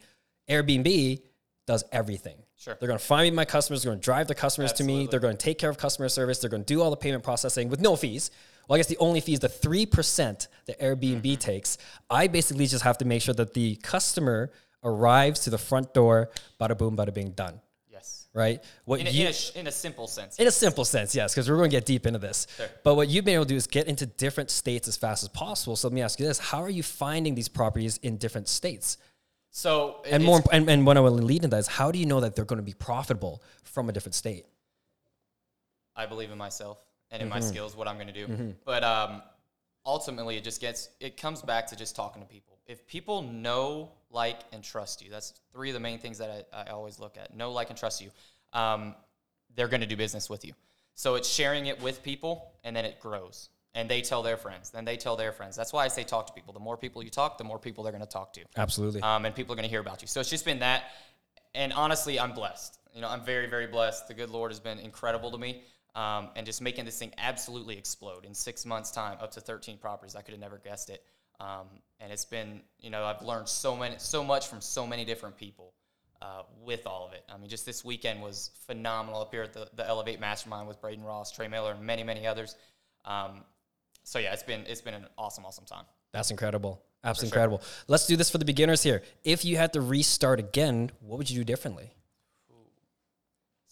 [0.50, 1.22] Airbnb
[1.66, 2.38] does everything.
[2.56, 2.78] Sure.
[2.80, 3.84] They're going to find me my customers.
[3.84, 5.08] They're going to drive the customers to me.
[5.08, 6.40] They're going to take care of customer service.
[6.40, 8.32] They're going to do all the payment processing with no fees.
[8.68, 11.34] Well, I guess the only fee is the 3% that Airbnb Mm-hmm.
[11.36, 11.78] takes.
[12.10, 14.52] I basically just have to make sure that the customer
[14.84, 17.60] arrives to the front door, bada boom, bada bing, done.
[17.92, 18.28] yes.
[18.34, 18.64] Right?
[18.86, 20.38] What In a, you, in, a, sh- in a simple sense.
[20.40, 22.48] in a simple sense, yes, because we're going to get deep into this.
[22.58, 22.68] Sure.
[22.84, 25.30] But what you've been able to do is get into different states as fast as
[25.30, 25.76] possible.
[25.76, 28.98] So let me ask you this: How are you finding these properties in different states?
[29.52, 32.06] so And more, and, and what I will lead into that is how do you
[32.08, 34.46] know that they're going to be profitable from a different state?
[35.96, 36.80] I believe in myself
[37.14, 37.36] and in Mm-hmm.
[37.36, 38.54] my skills, what I'm going to do.
[38.66, 39.22] But um,
[39.86, 42.58] ultimately, it just gets, it comes back to just talking to people.
[42.68, 46.64] If people know, like, and trust you, that's three of the main things that I,
[46.64, 48.10] I always look at know, like, and trust you,
[48.52, 48.96] um,
[49.56, 50.54] they're going to do business with you.
[50.96, 53.50] So it's sharing it with people, and then it grows.
[53.76, 55.56] And they tell their friends, then they tell their friends.
[55.56, 56.54] That's why I say talk to people.
[56.54, 59.02] The more people you talk, the more people they're going to talk to Absolutely.
[59.02, 60.08] um, and people are going to hear about you.
[60.08, 60.84] So it's just been that.
[61.56, 62.78] And honestly, I'm blessed.
[62.94, 64.08] You know, I'm very, very blessed.
[64.08, 65.64] The good Lord has been incredible to me,
[65.96, 69.78] um, and just making this thing absolutely explode in six months' time, up to 13
[69.78, 70.16] properties.
[70.16, 71.04] I could have never guessed it.
[71.40, 71.68] Um,
[72.00, 75.38] and it's been, you know, I've learned so many, so much from so many different
[75.38, 75.74] people.
[76.22, 79.52] Uh, with all of it, I mean, just this weekend was phenomenal up here at
[79.52, 82.56] the, the Elevate Mastermind with Braden Ross, Trey Miller, and many, many others.
[83.04, 83.44] Um,
[84.04, 85.84] so yeah, it's been it's been an awesome, awesome time.
[86.14, 86.82] That's incredible.
[87.04, 87.44] Absolutely sure.
[87.44, 87.62] incredible.
[87.88, 89.02] Let's do this for the beginners here.
[89.26, 91.92] If you had to restart again, what would you do differently?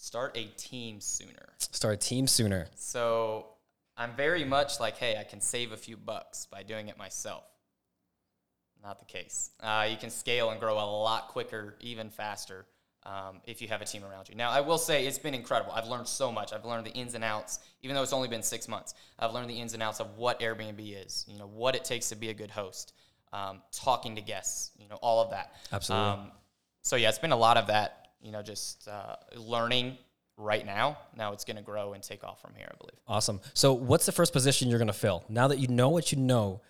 [0.02, 1.54] Start a team sooner.
[1.60, 2.66] Start a team sooner.
[2.74, 3.46] So
[3.96, 7.44] I'm very much like, hey, I can save a few bucks by doing it myself.
[8.82, 9.52] Not the case.
[9.60, 12.66] Uh, you can scale and grow a lot quicker, even faster,
[13.06, 14.34] um, if you have a team around you.
[14.34, 15.72] Now, I will say it's been incredible.
[15.72, 16.52] I've learned so much.
[16.52, 18.96] I've learned the ins and outs, even though it's only been six months.
[19.20, 21.26] I've learned the ins and outs of what Airbnb is.
[21.28, 22.94] You know, what it takes to be a good host,
[23.34, 24.72] um, talking to guests.
[24.80, 25.54] You know, all of that.
[25.72, 26.08] Absolutely.
[26.08, 26.32] Um,
[26.82, 28.01] so yeah, it's been a lot of that.
[28.22, 29.98] You know, just uh, learning
[30.38, 30.98] right now.
[31.16, 33.00] Now it's going to grow and take off from here, I believe.
[33.08, 33.40] Awesome.
[33.54, 35.24] So, what's the first position you're going to fill?
[35.30, 36.62] Now that you know what you know,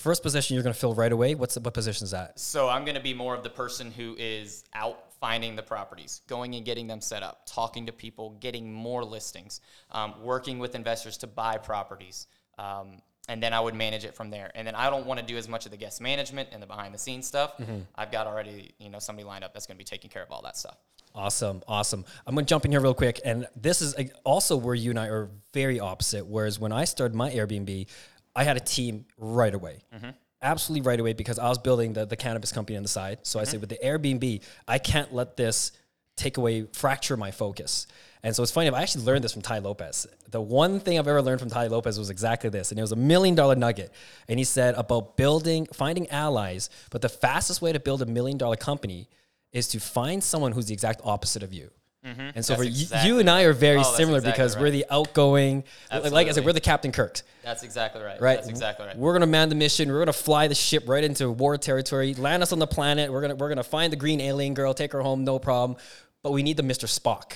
[0.00, 1.34] first position you're going to fill right away.
[1.34, 2.38] What's the, what position is that?
[2.40, 6.22] So I'm going to be more of the person who is out finding the properties,
[6.26, 10.74] going and getting them set up, talking to people, getting more listings, um, working with
[10.74, 12.26] investors to buy properties.
[12.58, 14.50] Um, and then I would manage it from there.
[14.56, 16.66] And then I don't want to do as much of the guest management and the
[16.66, 17.56] behind the scenes stuff.
[17.58, 17.78] Mm-hmm.
[17.94, 20.32] I've got already, you know, somebody lined up that's going to be taking care of
[20.32, 20.76] all that stuff.
[21.14, 22.04] Awesome, awesome.
[22.24, 25.08] I'm gonna jump in here real quick, and this is also where you and I
[25.08, 26.24] are very opposite.
[26.24, 27.88] Whereas when I started my Airbnb,
[28.36, 30.10] I had a team right away, mm-hmm.
[30.40, 33.18] absolutely right away, because I was building the, the cannabis company on the side.
[33.24, 33.50] So I mm-hmm.
[33.50, 35.72] said, with the Airbnb, I can't let this
[36.20, 37.86] take away, fracture my focus.
[38.22, 38.68] And so it's funny.
[38.68, 40.06] I actually learned this from Tai Lopez.
[40.30, 42.92] The one thing I've ever learned from Tai Lopez was exactly this, and it was
[42.92, 43.92] a million dollar nugget.
[44.28, 48.36] And he said about building, finding allies, but the fastest way to build a million
[48.36, 49.08] dollar company
[49.52, 51.70] is to find someone who's the exact opposite of you.
[52.06, 52.20] Mm-hmm.
[52.34, 54.56] And so That's for you, exactly you and I are very Oh, similar exactly because
[54.58, 58.18] we're the outgoing, like I said, we're the Captain Kirks, That's exactly right.
[58.20, 58.36] right?
[58.36, 58.96] That's exactly right.
[58.96, 59.90] We're gonna man the mission.
[59.90, 63.12] We're gonna fly the ship right into war territory, land us on the planet.
[63.12, 65.78] We're gonna we're gonna find the green alien girl, take her home, no problem.
[66.22, 66.86] But we need the Mr.
[66.86, 67.32] Spock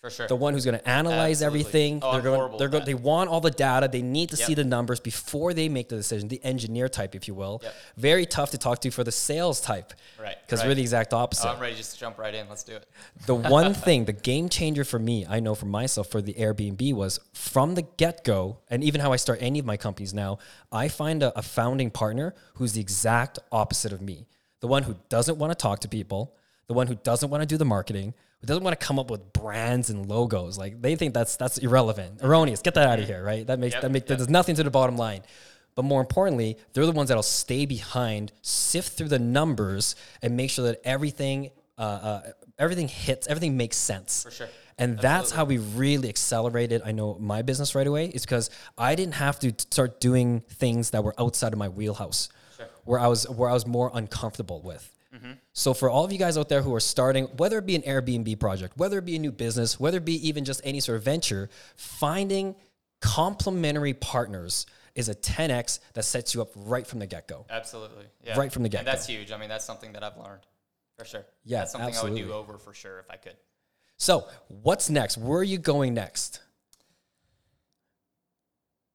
[0.00, 0.28] For sure.
[0.28, 1.60] the one who's going to analyze Absolutely.
[1.60, 1.98] everything.
[2.02, 3.88] Oh, they're I'm going, they're going, they want all the data.
[3.90, 6.28] They need to see the numbers before they make the decision.
[6.28, 7.74] The engineer type, if you will, Yep.
[7.96, 10.68] very tough to talk to for the sales type, Right, Because right.
[10.68, 11.48] we're the exact opposite.
[11.48, 12.48] oh, I'm ready just to jump right in.
[12.48, 12.88] Let's do it.
[13.26, 16.94] the one thing, the game changer for me, I know for myself for the Airbnb
[16.94, 20.38] was from the get go, and even how I start any of my companies now,
[20.70, 24.28] I find a, a founding partner who's the exact opposite of me.
[24.60, 26.36] The one who doesn't want to talk to people,
[26.70, 29.10] the one who doesn't want to do the marketing, who doesn't want to come up
[29.10, 30.56] with brands and logos.
[30.56, 32.62] Like they think that's that's irrelevant, erroneous.
[32.62, 33.44] Get that out of here, right?
[33.44, 34.08] That makes Yep, that makes yep.
[34.10, 35.22] that does nothing to the bottom line.
[35.74, 40.48] But more importantly, they're the ones that'll stay behind, sift through the numbers, and make
[40.50, 42.22] sure that everything uh, uh,
[42.56, 44.22] everything hits, everything makes sense.
[44.22, 44.48] For sure.
[44.78, 46.82] And that's how we really accelerated.
[46.84, 50.90] I know my business right away is because I didn't have to start doing things
[50.90, 52.28] that were outside of my wheelhouse,
[52.84, 54.94] where I was where I was more uncomfortable with.
[55.14, 55.32] Mm-hmm.
[55.52, 57.82] So for all of you guys out there who are starting, whether it be an
[57.82, 60.96] Airbnb project, whether it be a new business, whether it be even just any sort
[60.96, 62.54] of venture, finding
[63.00, 67.46] complementary partners is a 10x that sets you up right from the get-go.
[67.50, 68.04] Absolutely.
[68.24, 68.38] Yeah.
[68.38, 68.84] Right from the get-go.
[68.84, 69.32] That's huge.
[69.32, 70.46] I mean, that's something that I've learned
[70.96, 71.26] for sure.
[71.44, 73.36] Yeah, That's something I would do over for sure if I could.
[73.96, 75.18] So, what's next?
[75.18, 76.40] Where are you going next?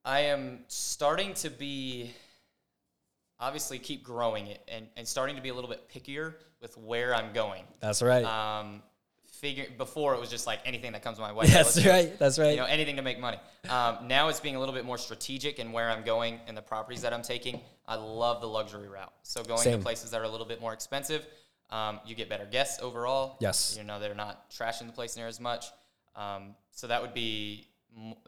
[0.04, 2.12] I am starting to be
[3.40, 7.14] obviously keep growing it and, and starting to be a little bit pickier with where
[7.14, 7.64] I'm going.
[7.80, 8.24] That's right.
[8.26, 8.82] Um,
[9.28, 11.46] figure before it was just like anything that comes my way.
[11.46, 12.18] let's That's do right.
[12.18, 12.52] That's right.
[12.52, 13.38] You know, anything to make money.
[13.70, 16.62] Um, now it's being a little bit more strategic in where I'm going and the
[16.62, 17.60] properties that I'm taking.
[17.88, 19.12] I love the luxury route.
[19.24, 19.80] So going Same.
[19.80, 21.28] to places that are a little bit more expensive,
[21.70, 23.38] um, you get better guests overall.
[23.42, 23.76] Yes.
[23.78, 25.66] You know, they're not trashing the place near as much.
[26.16, 27.68] Um, so that would be,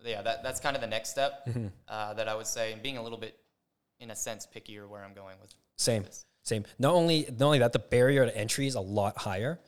[0.04, 1.68] yeah, that, that's kind of the next step Mm-hmm.
[1.88, 3.38] uh, that I would say, and being a little bit,
[4.00, 5.54] in a sense, pickier where I'm going with.
[5.78, 6.26] Same, this.
[6.44, 6.66] same.
[6.80, 9.60] Not only not only that, the barrier to entry is a lot higher.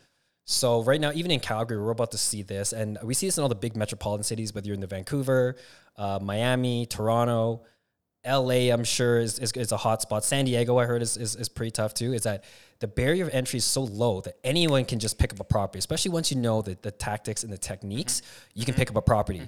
[0.45, 3.37] So right now, even in Calgary, we're about to see this, and we see this
[3.37, 4.53] in all the big metropolitan cities.
[4.53, 5.55] Whether you're in the Vancouver,
[5.95, 7.61] uh, Miami, Toronto,
[8.25, 10.25] LA, I'm sure is, is, is a hot spot.
[10.25, 12.13] San Diego, I heard is, is is pretty tough too.
[12.13, 12.43] Is that
[12.79, 15.79] the barrier of entry is so low that anyone can just pick up a property,
[15.79, 18.21] especially once you know the, the tactics and the techniques,
[18.55, 19.41] you can pick up a property.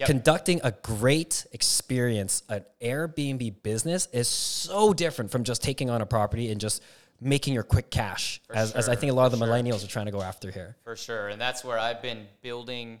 [0.00, 0.06] Yep.
[0.06, 6.06] Conducting a great experience, an Airbnb business is so different from just taking on a
[6.06, 6.82] property and just
[7.20, 9.46] making your quick cash, as, as I think a lot of the sure.
[9.46, 10.74] millennials are trying to go after here.
[10.84, 12.98] For sure, and that's where I've been building,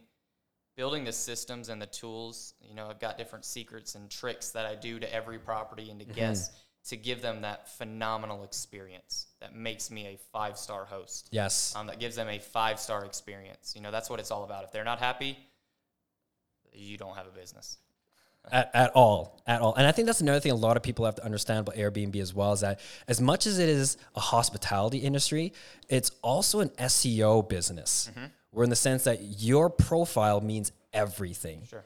[0.76, 2.52] building the systems and the tools.
[2.60, 5.98] You know, I've got different secrets and tricks that I do to every property and
[6.00, 6.54] to guests
[6.88, 11.28] to give them that phenomenal experience that makes me a five star host.
[11.30, 11.74] Yes.
[11.74, 13.72] Um, that gives them a five star experience.
[13.74, 14.64] You know, that's what it's all about.
[14.64, 15.38] If they're not happy,
[16.74, 17.78] you don't have a business.
[18.50, 19.74] at, at all at all.
[19.74, 22.16] And i think that's another thing a lot of people have to understand about airbnb
[22.16, 25.52] as well is that as much as it is a hospitality industry
[25.90, 28.10] it's also an seo business.
[28.52, 31.62] Where in the sense that your profile means everything.
[31.68, 31.84] Sure.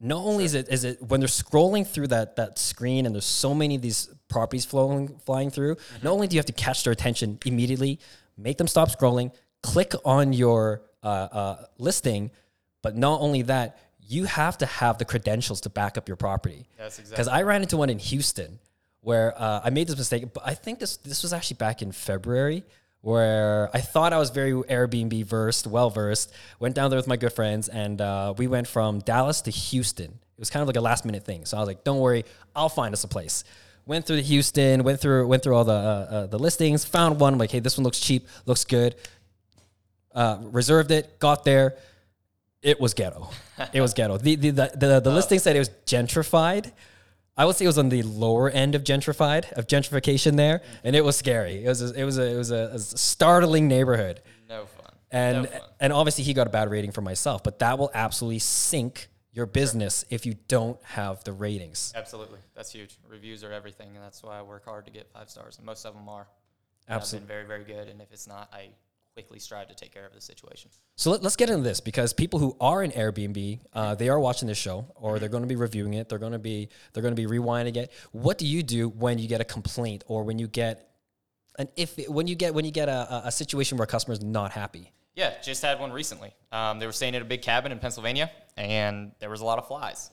[0.00, 3.24] not only is it is it when they're scrolling through that that screen and there's
[3.24, 6.82] so many of these properties flowing flying through not only do you have to catch
[6.84, 8.00] their attention immediately
[8.36, 9.30] make them stop scrolling
[9.62, 12.30] click on your uh, uh, listing
[12.82, 16.66] but not only that you have to have the credentials to back up your property
[16.76, 17.12] That's exactly.
[17.14, 17.28] because.
[17.28, 18.58] I ran into one in Houston
[19.00, 21.92] where uh, I made this mistake, but I think this this was actually back in
[21.92, 22.64] February
[23.02, 26.32] where I thought I was very Airbnb versed, well versed.
[26.60, 30.06] Went down there with my good friends, and uh, we went from Dallas to Houston.
[30.06, 32.24] It was kind of like a last minute thing, so I was like, "Don't worry,
[32.56, 33.44] I'll find us a place."
[33.84, 35.76] Went through the Houston, went through went through all the uh,
[36.10, 37.32] uh, the listings, found one.
[37.34, 38.94] I'm like, "Hey, this one looks cheap, looks good."
[40.14, 41.74] Uh, reserved it, got there.
[42.62, 43.28] It was ghetto.
[43.72, 44.18] It was ghetto.
[44.18, 46.72] The the the, the, the listing said it was gentrified.
[47.36, 50.94] I would say it was on the lower end of gentrified of gentrification there, and
[50.94, 51.64] it was scary.
[51.64, 54.20] It was a, it was a, it was a, a startling neighborhood,
[54.50, 54.92] No fun.
[55.10, 55.60] and no fun.
[55.80, 57.42] and obviously he got a bad rating for myself.
[57.42, 61.92] But that will absolutely sink your business if you don't have the ratings.
[61.96, 62.38] Absolutely.
[62.54, 62.98] That's huge.
[63.08, 65.86] Reviews are everything, and that's why I work hard to get five stars, and most
[65.86, 66.28] of them are.
[66.86, 67.28] Absolutely.
[67.28, 68.68] very, very good, and if it's not, I
[69.14, 70.70] quickly strive to take care of the situation.
[70.96, 74.18] So let, us get into this because people who are in Airbnb, uh, they are
[74.18, 76.08] watching this show, or they're going to be reviewing it.
[76.08, 77.92] They're going to be they're going to be rewinding it.
[78.12, 80.88] What do you do when you get a complaint, or when you get
[81.58, 84.22] an if when you get when you get a, a- situation where a customer is
[84.22, 84.92] not happy?
[85.14, 86.34] Yeah, just had one recently.
[86.52, 89.58] Um, they were staying at a big cabin in Pennsylvania, and there was a lot
[89.58, 90.10] of flies.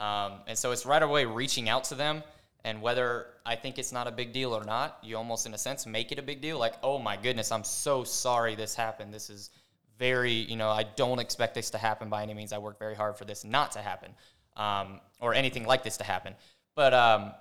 [0.00, 2.24] Um, and so it's right away reaching out to them,
[2.64, 5.58] and whether I think it's not a big deal or not, you almost, in a
[5.58, 6.58] sense, make it a big deal.
[6.58, 9.12] Like, oh my goodness, I'm so sorry this happened.
[9.12, 9.50] This is
[9.98, 12.52] very, you know, I don't expect this to happen by any means.
[12.52, 14.12] I work very hard for this not to happen,
[14.56, 16.34] um, or anything like this to happen.
[16.74, 17.32] But um,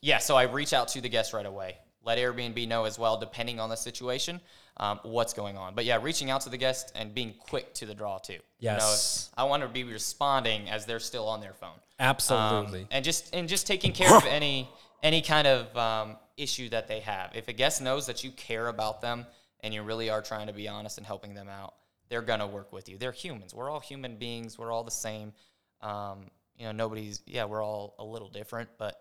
[0.00, 1.78] yeah, so I reach out to the guest right away.
[2.04, 4.40] Let Airbnb know as well, depending on the situation,
[4.78, 5.74] um, what's going on.
[5.74, 8.34] But yeah, reaching out to the guest and being quick to the draw too.
[8.58, 9.30] You know, Yes.
[9.36, 11.70] I want to be responding as they're still on their phone.
[11.70, 11.78] Um,
[12.10, 12.86] Absolutely.
[12.90, 14.68] and just and just taking care of any
[15.02, 17.30] any kind of um, issue that they have.
[17.34, 19.26] If a guest knows that you care about them
[19.60, 21.74] and you really are trying to be honest and helping them out,
[22.08, 22.98] they're gonna work with you.
[22.98, 23.54] They're humans.
[23.54, 24.58] We're all human beings.
[24.58, 25.32] We're all the same.
[25.80, 26.26] Um,
[26.58, 27.22] you know, nobody's.
[27.26, 29.00] Yeah, we're all a little different, but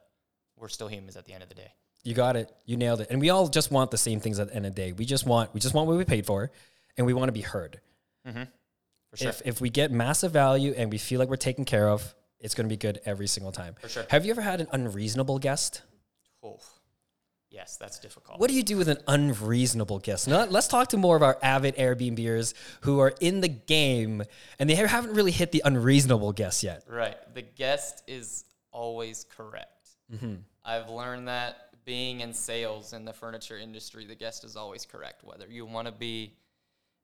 [0.57, 1.73] we're still humans at the end of the day.
[2.05, 2.51] You got it.
[2.65, 3.07] You nailed it.
[3.09, 4.91] And we all just want the same things at the end of the day.
[4.93, 6.51] We just want we just want what we paid for,
[6.97, 7.81] and we want to be heard.
[8.23, 8.47] For
[9.15, 9.29] sure.
[9.29, 12.53] If if we get massive value and we feel like we're taken care of, it's
[12.53, 13.75] going to be good every single time.
[13.81, 14.05] For sure.
[14.09, 15.81] Have you ever had an unreasonable guest?
[16.45, 16.61] Oof.
[17.49, 18.39] Yes, that's difficult.
[18.39, 20.27] What do you do with an unreasonable guest?
[20.27, 24.23] Now, let's talk to more of our avid Airbnbers who are in the game
[24.59, 26.83] and they haven't really hit the unreasonable guest yet.
[26.87, 27.15] Right.
[27.33, 29.87] The guest is always correct.
[30.13, 30.35] Mm-hmm.
[30.65, 35.23] I've learned that being in sales in the furniture industry, the guest is always correct,
[35.23, 36.33] whether you want to be,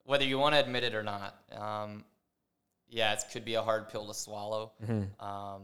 [0.05, 1.35] whether you want to admit it or not.
[1.55, 2.03] Um,
[2.89, 4.71] yeah, it could be a hard pill to swallow.
[5.19, 5.61] Um,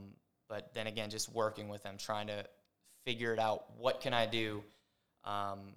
[0.48, 2.46] but then again, just working with them, trying to
[3.04, 3.66] figure it out.
[3.78, 4.64] What can I do
[5.26, 5.74] um,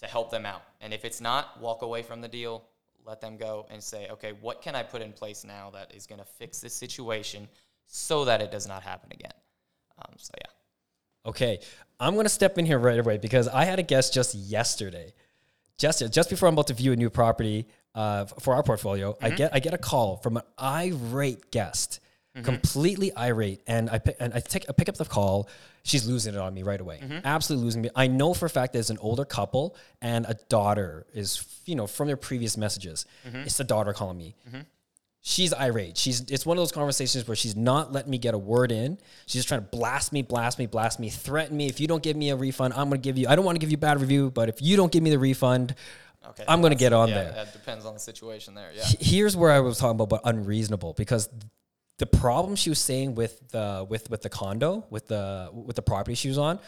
[0.00, 0.62] to help them out?
[0.80, 2.64] And if it's not, walk away from the deal,
[3.04, 6.06] let them go, and say, okay, what can I put in place now that is
[6.06, 7.48] going to fix this situation
[7.86, 9.32] so that it does not happen again?
[9.98, 10.50] Um, so yeah.
[11.28, 11.60] Okay,
[12.00, 15.12] I'm gonna step in here right away because I had a guest just yesterday,
[15.76, 19.16] just just before I'm about to view a new property uh, for our portfolio.
[19.20, 19.36] I mm-hmm.
[19.36, 22.00] get I get a call from an irate guest,
[22.34, 22.44] mm-hmm.
[22.44, 25.50] completely irate, and I pick, and I take I pick up the call.
[25.82, 27.18] She's losing it on me right away, mm-hmm.
[27.24, 27.90] absolutely losing me.
[27.94, 31.86] I know for a fact there's an older couple and a daughter is you know
[31.86, 33.04] from their previous messages.
[33.44, 34.34] It's the daughter calling me
[35.28, 35.96] she's irate.
[35.98, 38.98] She's it's one of those conversations where she's not letting me get a word in.
[39.26, 41.66] She's just trying to blast me, blast me, blast me, threaten me.
[41.66, 43.28] If you don't give me a refund, I'm gonna give you.
[43.28, 45.10] I don't want to give you a bad review, but if you don't give me
[45.10, 45.74] the refund,
[46.30, 46.44] Okay.
[46.46, 47.32] I'm gonna get on yeah, there.
[47.32, 48.70] That depends on the situation there.
[48.74, 48.84] Yeah.
[49.00, 51.28] Here's where I was talking about, but unreasonable because
[51.98, 55.82] the problem she was saying with the with with the condo with the with the
[55.82, 56.58] property she was on,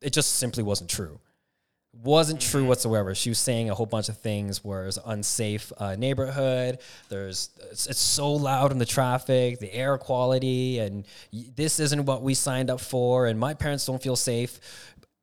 [0.00, 1.18] it just simply wasn't true.
[2.04, 2.68] Wasn't true mm-hmm.
[2.68, 3.14] whatsoever.
[3.14, 6.78] She was saying a whole bunch of things where it's unsafe uh, neighborhood.
[7.08, 12.22] There's it's, it's so loud in the traffic, the air quality, and this isn't what
[12.22, 13.26] we signed up for.
[13.26, 14.60] And my parents don't feel safe.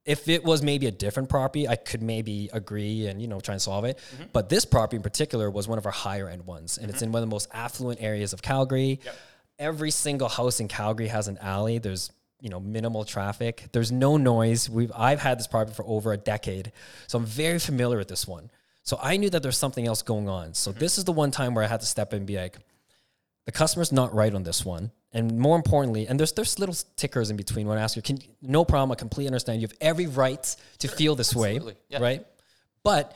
[0.05, 3.53] If it was maybe a different property, I could maybe agree and you know try
[3.53, 3.97] and solve it.
[3.97, 4.23] Mm-hmm.
[4.33, 7.05] But this property in particular was one of our higher end ones, and it's mm-hmm.
[7.05, 8.99] in one of the most affluent areas of Calgary.
[9.57, 11.77] Every single house in Calgary has an alley.
[11.77, 13.65] There's you know minimal traffic.
[13.71, 14.69] There's no noise.
[14.69, 16.71] We've I've had this property for over a decade,
[17.07, 18.49] so I'm very familiar with this one.
[18.83, 20.53] So I knew that there's something else going on.
[20.53, 20.79] So mm-hmm.
[20.79, 22.57] this is the one time where I had to step in and be like,
[23.45, 24.91] the customer's not right on this one.
[25.11, 28.19] And more importantly, and there's there's little tickers in between when I ask you, can
[28.41, 29.61] no problem, I completely understand.
[29.61, 31.99] You have every right to feel this way, yeah.
[31.99, 32.25] right?
[32.83, 33.15] But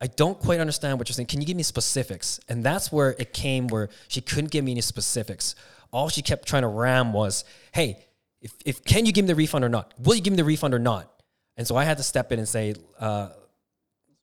[0.00, 1.26] I don't quite understand what you're saying.
[1.26, 2.40] Can you give me specifics?
[2.48, 5.54] And that's where it came where she couldn't give me any specifics.
[5.92, 8.05] All she kept trying to ram was, hey,
[8.46, 9.92] if, if can you give me the refund or not?
[9.98, 11.10] Will you give me the refund or not?
[11.56, 13.30] And so I had to step in and say, uh,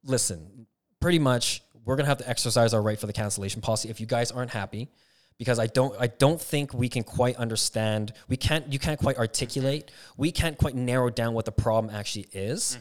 [0.05, 0.65] listen,
[1.01, 4.05] pretty much we're gonna have to exercise our right for the cancellation policy if you
[4.05, 4.89] guys aren't happy.
[5.39, 8.13] Because I don't, I don't think we can quite understand.
[8.29, 9.91] We can't, you can't quite articulate.
[10.15, 12.77] We can't quite narrow down what the problem actually is.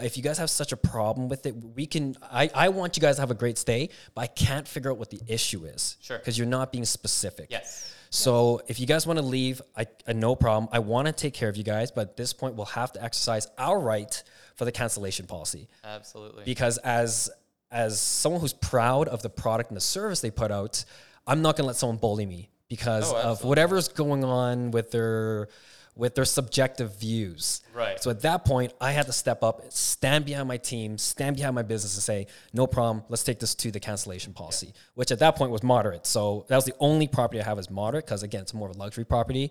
[0.00, 2.16] If you guys have such a problem with it, we can.
[2.22, 4.98] I, I want you guys to have a great stay, but I can't figure out
[4.98, 5.96] what the issue is.
[6.00, 6.18] Sure.
[6.18, 7.48] Because you're not being specific.
[7.50, 7.94] Yes.
[8.16, 10.70] So if you guys want to leave, I, I no problem.
[10.72, 13.04] I want to take care of you guys, but at this point, we'll have to
[13.04, 14.22] exercise our right
[14.54, 16.44] for the cancellation policy Absolutely.
[16.44, 17.30] because as
[17.70, 20.82] as someone who's proud of the product and the service they put out,
[21.26, 25.48] I'm not gonna let someone bully me because Oh, of whatever's going on with their
[25.96, 27.62] with their subjective views.
[27.74, 28.00] Right.
[28.00, 31.54] So at that point, I had to step up, stand behind my team, stand behind
[31.54, 33.04] my business, and say, "No problem.
[33.08, 36.06] Let's take this to the cancellation policy." Which at that point was moderate.
[36.06, 38.76] So that was the only property I have is moderate because again, it's more of
[38.76, 39.50] a luxury property.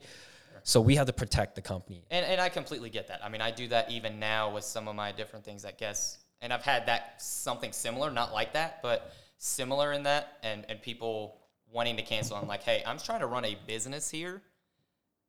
[0.64, 2.04] So we have to protect the company.
[2.10, 3.24] And, and I completely get that.
[3.24, 6.18] I mean, I do that even now with some of my different things, I guess.
[6.42, 10.82] And I've had that something similar, not like that, but similar in that, and, and
[10.82, 11.38] people
[11.72, 12.36] wanting to cancel.
[12.36, 14.42] I'm like, hey, I'm trying to run a business here.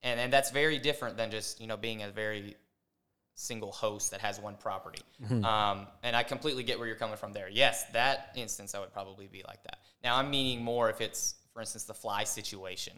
[0.03, 2.57] And, and that's very different than just, you know, being a very
[3.35, 5.03] single host that has one property.
[5.31, 7.49] Um, and I completely get where you're coming from there.
[7.51, 9.79] Yes, that instance, I would probably be like that.
[10.03, 12.95] Now, I'm meaning more if it's, for instance, the fly situation.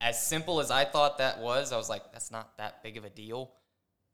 [0.00, 3.04] As simple as I thought that was, I was like, that's not that big of
[3.04, 3.52] a deal.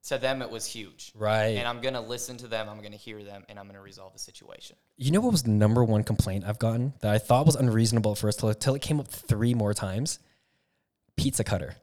[0.08, 1.12] To them, it was huge.
[1.14, 1.56] Right.
[1.56, 3.76] And I'm going to listen to them, I'm going to hear them, and I'm going
[3.76, 4.76] to resolve the situation.
[4.96, 8.12] You know what was the number one complaint I've gotten that I thought was unreasonable
[8.12, 10.18] at first till, till it came up three more times?
[11.16, 11.76] Pizza cutter.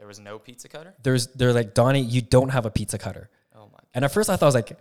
[0.00, 0.94] There was no pizza cutter?
[1.02, 3.28] There's they're like, Donnie, you don't have a pizza cutter.
[3.54, 3.78] Oh my.
[3.92, 4.78] And at first I thought I was like,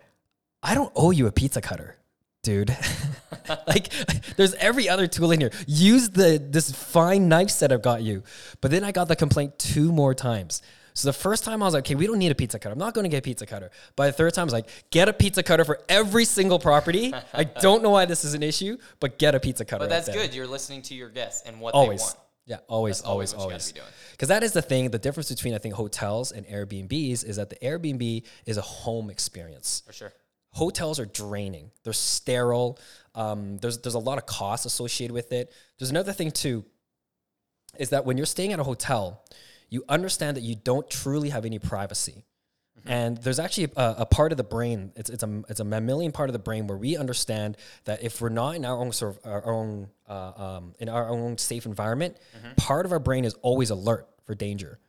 [0.64, 1.98] I don't owe you a pizza cutter,
[2.42, 2.76] dude.
[3.68, 3.92] like
[4.38, 5.52] there's every other tool in here.
[5.68, 8.24] Use the this fine knife set I've got you.
[8.62, 10.62] But then I got the complaint two more times.
[10.94, 12.72] So the first time I was like, okay, we don't need a pizza cutter.
[12.72, 13.72] I'm not going to get a pizza cutter.
[13.98, 17.14] By the third time, I was like, get a pizza cutter for every single property.
[17.34, 19.84] I don't know why this is an issue, but get a pizza cutter.
[19.84, 20.34] But that's good.
[20.34, 22.00] You're listening to your guests and what Always.
[22.00, 22.18] they want.
[22.50, 23.72] Yeah, always, That's always always, what you gotta always.
[23.72, 23.92] be doing.
[24.12, 24.90] Because that is the thing.
[24.90, 29.12] The difference between I think hotels and Airbnbs is that the Airbnb is a home
[29.12, 29.84] experience.
[29.86, 30.12] For sure.
[30.54, 31.70] Hotels are draining.
[31.84, 32.80] They're sterile.
[33.14, 35.54] Um, there's there's a lot of costs associated with it.
[35.78, 36.66] There's another thing too,
[37.78, 39.24] is that when you're staying at a hotel,
[39.70, 42.26] you understand that you don't truly have any privacy.
[42.86, 44.92] And there's actually a, a part of the brain.
[44.96, 48.22] It's it's a it's a mammalian part of the brain where we understand that if
[48.22, 51.66] we're not in our own sort of our own uh, um, in our own safe
[51.66, 52.18] environment,
[52.58, 54.80] part of our brain is always alert for danger.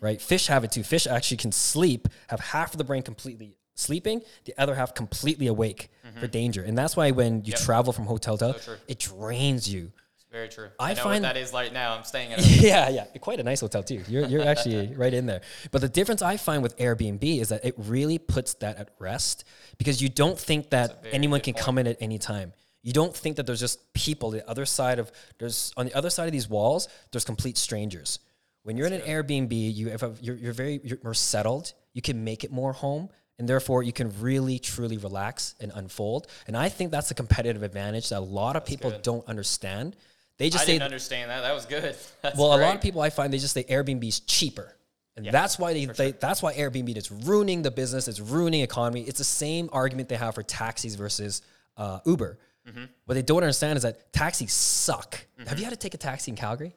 [0.00, 0.20] right?
[0.20, 0.82] Fish have it too.
[0.82, 5.46] Fish actually can sleep, have half of the brain completely sleeping, the other half completely
[5.46, 6.62] awake for danger.
[6.62, 9.92] And that's why when you travel from hotel to So it drains you.
[10.36, 10.68] Very true.
[10.78, 11.96] I I, know find- what that is like now.
[11.96, 14.02] I'm staying at a yeah, yeah, quite a nice hotel too.
[14.06, 15.40] You're you're actually right in there.
[15.70, 19.44] But the difference I find with Airbnb is that it really puts that at rest
[19.78, 22.52] because you don't think that anyone good can come in at any time.
[22.82, 26.10] You don't think that there's just people the other side of there's on the other
[26.10, 26.86] side of these walls.
[27.12, 28.18] There's complete strangers.
[28.62, 31.72] When you're in an Airbnb, you have a, you're, you're very you're more settled.
[31.94, 33.08] You can make it more home,
[33.38, 36.26] and therefore you can really truly relax and unfold.
[36.46, 39.02] And I think that's a competitive advantage that a lot of people good.
[39.02, 39.96] don't understand.
[40.38, 41.40] They just I say didn't understand that.
[41.40, 41.96] That was good.
[42.22, 44.72] That's well, a lot of people I find they just say Airbnb is cheaper.
[45.16, 49.00] And that's why they, they that's why Airbnb is ruining the business, it's ruining economy.
[49.00, 51.40] It's the same argument they have for taxis versus
[51.78, 52.38] uh, Uber.
[52.68, 52.84] Mm-hmm.
[53.06, 55.18] What they don't understand is that taxis suck.
[55.46, 56.76] Have you had to take a taxi in Calgary?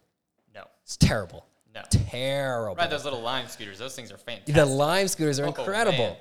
[0.55, 0.63] No.
[0.83, 1.45] It's terrible.
[1.73, 1.81] No.
[1.89, 2.75] Terrible.
[2.75, 3.77] Right, those little lime scooters.
[3.77, 4.55] Those things are fantastic.
[4.55, 5.97] The Lime scooters are Oh, incredible.
[5.97, 6.15] man.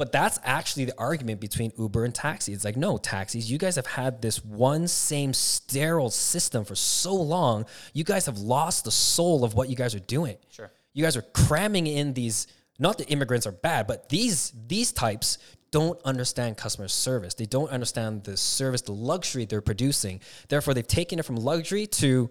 [0.00, 2.54] But that's actually the argument between Uber and taxi.
[2.54, 7.14] It's like, no, taxis, you guys have had this one same sterile system for so
[7.14, 7.66] long.
[7.92, 10.38] You guys have lost the soul of what you guys are doing.
[10.48, 10.72] Sure.
[10.94, 12.46] You guys are cramming in these,
[12.78, 15.36] not that immigrants are bad, but these these types
[15.70, 17.34] don't understand customer service.
[17.34, 20.20] They don't understand the service, the luxury they're producing.
[20.48, 22.30] Therefore, they've taken it from luxury to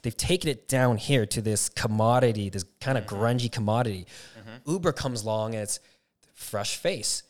[0.00, 3.22] they've taken it down here to this commodity, this kind of mm-hmm.
[3.22, 4.06] grungy commodity.
[4.38, 4.70] Mm-hmm.
[4.70, 5.80] Uber comes along and it's
[6.40, 7.22] fresh face.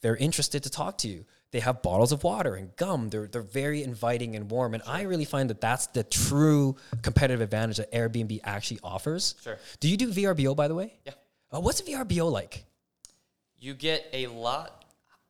[0.00, 1.24] They're interested to talk to you.
[1.50, 3.10] They have bottles of water and gum.
[3.10, 4.72] They're they're very inviting and warm.
[4.72, 9.34] And I really find that that's the true competitive advantage that Airbnb actually offers.
[9.42, 9.58] Sure.
[9.80, 10.94] Do you do VRBO by the way?
[11.04, 11.12] Yeah.
[11.54, 12.64] Uh, what's a VRBO like?
[13.58, 14.86] You get a lot.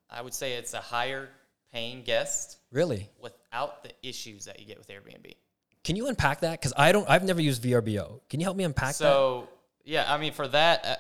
[0.08, 1.28] I would say it's a higher
[1.72, 3.08] paying guest Really?
[3.20, 5.34] without the issues that you get with Airbnb.
[5.82, 6.52] Can you unpack that?
[6.60, 7.08] Because I don't.
[7.10, 8.20] I've never used VRBO.
[8.30, 8.94] Can you help me unpack that?
[8.94, 9.48] So
[9.84, 10.94] yeah, I mean for that, uh,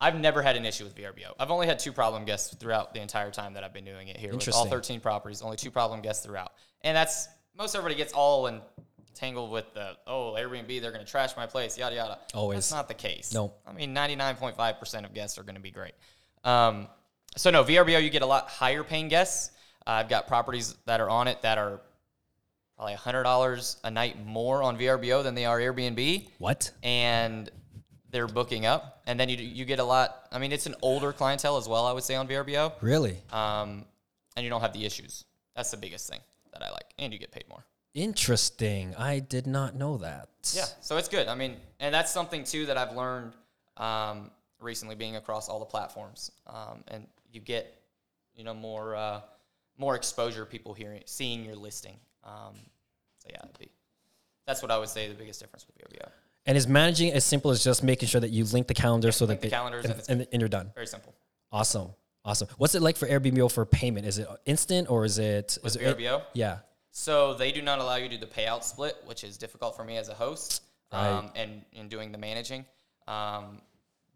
[0.00, 1.32] I've never had an issue with VRBO.
[1.38, 4.16] I've only had two problem guests throughout the entire time that I've been doing it
[4.16, 4.34] here.
[4.34, 8.48] With all 13 properties, only two problem guests throughout, and that's most everybody gets all
[8.48, 12.18] entangled with the oh Airbnb they're going to trash my place yada yada.
[12.34, 12.56] Always.
[12.56, 13.32] that's not the case.
[13.32, 13.52] No.
[13.66, 15.94] I mean 99.5 percent of guests are going to be great.
[16.42, 16.88] Um,
[17.36, 19.52] so no VRBO you get a lot higher paying guests.
[19.86, 21.80] Uh, I've got properties that are on it that are
[22.76, 26.72] probably $100 a night more on VRBO than they are Airbnb What?
[26.82, 27.48] and
[28.14, 29.02] they're booking up.
[29.06, 30.28] And then you you get a lot.
[30.30, 31.84] I mean, it's an older clientele as well.
[31.84, 33.18] I would say on VRBO, Really?
[33.32, 33.84] um,
[34.36, 35.24] and you don't have the issues.
[35.56, 36.20] That's the biggest thing
[36.52, 37.64] that I like, and you get paid more.
[37.92, 38.94] Interesting.
[38.96, 40.28] I did not know that.
[40.52, 41.26] Yeah, so it's good.
[41.28, 43.32] I mean, and that's something too that I've learned
[43.76, 47.74] um, recently, being across all the platforms, um, and you get
[48.36, 49.20] you know more uh,
[49.76, 51.96] more exposure, people hearing, seeing your listing.
[52.22, 52.54] Um,
[53.18, 53.68] so yeah, be,
[54.46, 56.08] that's what I would say the biggest difference would with VRBO.
[56.46, 59.24] And is managing as simple as just making sure that you link the calendar so
[59.26, 60.70] that the they- calendars and, and and, you're done.
[60.74, 61.14] Very simple.
[61.50, 61.90] Awesome.
[62.24, 62.48] Awesome.
[62.58, 64.06] What's it like for Airbnb for payment?
[64.06, 66.22] Is it instant or is it With is it VRBO?
[66.32, 66.58] Yeah.
[66.90, 69.84] So they do not allow you to do the payout split, which is difficult for
[69.84, 72.64] me as a host um, and in doing the managing.
[73.08, 73.60] Um,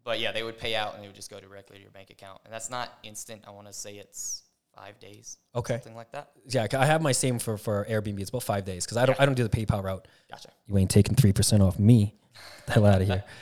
[0.05, 2.11] but yeah, they would pay out and they would just go directly to your bank
[2.11, 3.43] account, and that's not instant.
[3.47, 4.43] I want to say it's
[4.79, 5.75] five days, Okay.
[5.75, 6.31] something like that.
[6.47, 8.21] Yeah, I have my same for for Airbnb.
[8.21, 10.07] It's about five days because I don't I don't do the PayPal route.
[10.31, 10.51] Gotcha.
[10.67, 12.15] You ain't taking three percent off me.
[12.67, 13.25] The hell out of here.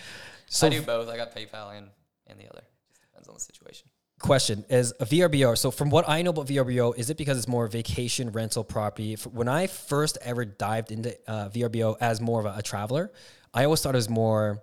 [0.48, 1.08] So I do both.
[1.08, 1.88] I got PayPal and
[2.28, 2.62] and the other.
[2.88, 3.88] Just depends on the situation.
[4.20, 5.58] question is a VRBO.
[5.58, 9.14] So from what I know about VRBO, is it because it's more vacation rental property?
[9.40, 13.10] When I first ever dived into uh, VRBO as more of a, a traveler,
[13.52, 14.62] I always thought it was more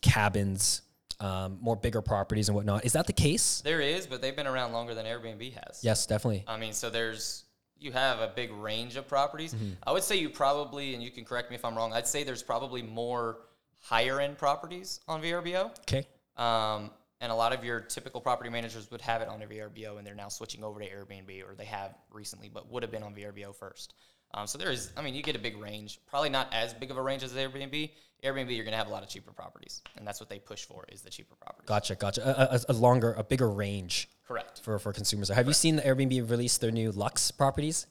[0.00, 0.80] cabins,
[1.22, 2.84] um, more bigger properties and whatnot.
[2.84, 3.60] Is that the case?
[3.62, 5.80] There is, but they've been around longer than Airbnb has.
[5.82, 6.44] Yes, definitely.
[6.48, 7.44] I mean, so there's
[7.78, 9.54] you have a big range of properties.
[9.86, 11.92] I would say you probably, and you can correct me if I'm wrong.
[11.92, 13.38] I'd say there's probably more
[13.78, 15.70] higher end properties on VRBO.
[15.80, 16.06] Okay.
[16.36, 16.90] Um,
[17.22, 20.06] and a lot of your typical property managers would have it on a VRBO, and
[20.06, 23.14] they're now switching over to Airbnb, or they have recently, but would have been on
[23.14, 23.94] VRBO first.
[24.34, 26.00] Um, so there is, I mean, you get a big range.
[26.10, 27.90] Probably not as big of a range as Airbnb.
[28.24, 30.64] Airbnb, you're going to have a lot of cheaper properties, and that's what they push
[30.64, 31.66] for is the cheaper properties.
[31.68, 32.22] Gotcha, gotcha.
[32.26, 34.60] A, a, a longer, a bigger range Correct.
[34.62, 35.28] for, for consumers.
[35.28, 37.86] Have you seen the Airbnb release their new Luxe properties?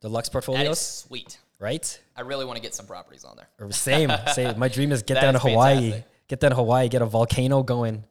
[0.00, 1.38] The Luxe That portfolios, is sweet.
[1.60, 2.00] right?
[2.16, 3.70] I really want to get some properties on there.
[3.70, 4.58] Same, same.
[4.58, 6.04] My dream is get That down to Hawaii, fantastic.
[6.28, 8.04] get down to Hawaii, get a volcano going.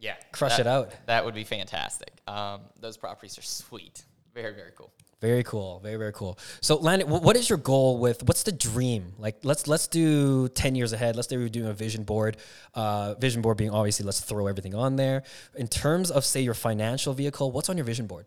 [0.00, 0.92] Yeah, Crush that- it out.
[1.06, 2.10] That would be fantastic.
[2.26, 4.04] Um, those properties are sweet.
[4.34, 4.92] Very, very cool.
[5.20, 5.80] Very cool.
[5.80, 6.38] Very very cool.
[6.62, 8.26] So, Landon, wh- what is your goal with?
[8.26, 9.12] What's the dream?
[9.18, 11.14] Like, let's let's do ten years ahead.
[11.14, 12.38] Let's say we're doing a vision board.
[12.74, 15.24] Uh, vision board being obviously, let's throw everything on there.
[15.56, 18.24] In terms of say your financial vehicle, what's on your vision board?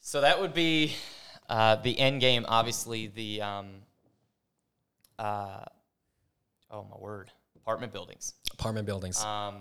[0.00, 0.94] So that would be
[1.48, 2.46] uh, the end game.
[2.48, 3.68] Obviously, the um,
[5.18, 5.64] uh,
[6.70, 8.34] oh my word, apartment buildings.
[8.52, 9.20] Apartment buildings.
[9.24, 9.56] Um,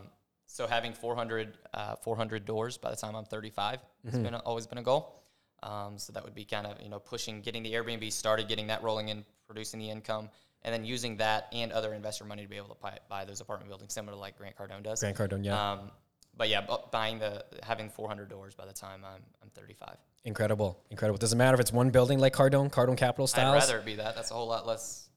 [0.48, 4.10] so having 400, uh, 400 doors by the time I'm 35 Mm-hmm.
[4.10, 5.22] has been a, always been a goal.
[5.64, 8.68] Um, so that would be kind of you know pushing, getting the Airbnb started, getting
[8.68, 10.30] that rolling in, producing the income,
[10.64, 13.42] and then using that and other investor money to be able to buy, buy those
[13.42, 15.00] apartment buildings, similar to like Grant Cardone does.
[15.00, 15.72] Grant Cardone, yeah.
[15.74, 15.92] Um,
[16.38, 19.98] but yeah, bu- buying the having 400 doors by the time I'm I'm 35.
[20.26, 20.80] incredible.
[20.92, 21.18] Incredible.
[21.18, 24.16] Doesn't matter if it's one building like Cardone, Cardone Capital I'd rather it be that.
[24.16, 25.10] That's a whole lot less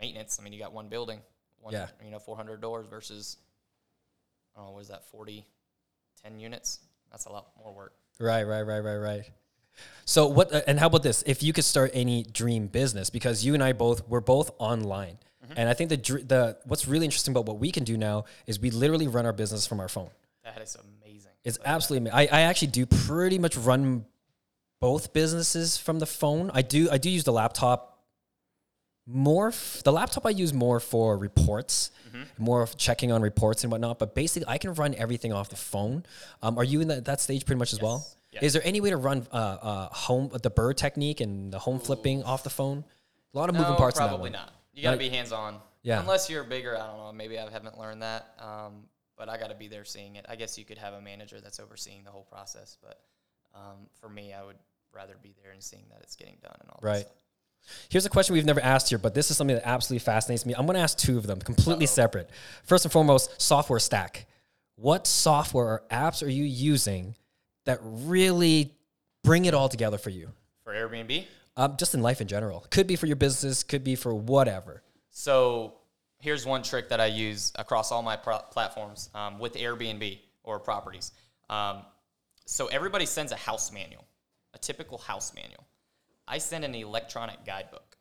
[0.00, 0.38] maintenance.
[0.40, 1.20] I mean, you got one building,
[1.60, 1.88] one, Yeah.
[2.04, 3.36] you know, 400 doors versus,
[4.56, 5.44] Don't what is that, 40,
[6.22, 6.80] 10 units?
[7.10, 7.92] That's a lot more work.
[8.18, 9.22] Right, right, right, right, right.
[10.04, 10.52] So what?
[10.52, 11.22] Uh, and how about this?
[11.26, 15.18] If you could start any dream business, because you and I both we're both online,
[15.42, 15.54] Mm-hmm.
[15.56, 18.60] and I think the the what's really interesting about what we can do now is
[18.60, 20.10] we literally run our business from our phone.
[20.44, 21.30] That is amazing.
[21.44, 22.10] It's absolutely.
[22.10, 24.04] ama- I I actually do pretty much run
[24.80, 26.50] both businesses from the phone.
[26.52, 27.89] I do I do use the laptop
[29.06, 29.48] more.
[29.48, 32.42] F- the laptop I use more for reports, Mm-hmm.
[32.44, 34.00] more of checking on reports and whatnot.
[34.00, 36.04] But basically, I can run everything off the phone.
[36.42, 38.04] Um, are you in that, that stage pretty much as well?
[38.32, 38.42] Yes.
[38.42, 41.78] Is there any way to run uh, uh, home the BRRRR technique and the home
[41.78, 42.84] flipping off the phone?
[43.32, 44.32] A lot of moving no, parts in that probably one.
[44.32, 44.52] not.
[44.74, 45.60] You got to Like- be hands on.
[45.82, 46.00] Yeah.
[46.00, 47.12] Unless you're bigger, I don't know.
[47.12, 48.34] Maybe I haven't learned that.
[48.40, 48.82] Um,
[49.16, 50.26] but I got to be there seeing it.
[50.28, 52.76] I guess you could have a manager that's overseeing the whole process.
[52.82, 53.00] But
[53.54, 54.56] um, for me, I would
[54.92, 56.80] rather be there and seeing that it's getting done and all.
[56.82, 57.06] Right.
[57.88, 60.54] Here's a question we've never asked here, but this is something that absolutely fascinates me.
[60.54, 62.30] I'm going to ask two of them, completely separate.
[62.64, 64.26] First and foremost, software stack.
[64.76, 67.14] What software or apps are you using
[67.66, 68.74] that really
[69.22, 70.30] bring it all together for you?
[70.64, 72.64] For Airbnb, Um, just in life in general.
[72.70, 74.82] Could be for your business, could be for whatever.
[75.10, 75.74] So
[76.20, 80.58] here's one trick that I use across all my pro- platforms um, with Airbnb or
[80.58, 81.12] properties.
[81.50, 81.82] Um,
[82.46, 84.06] so everybody sends a house manual,
[84.54, 85.66] a typical house manual.
[86.30, 87.96] I send an electronic guidebook.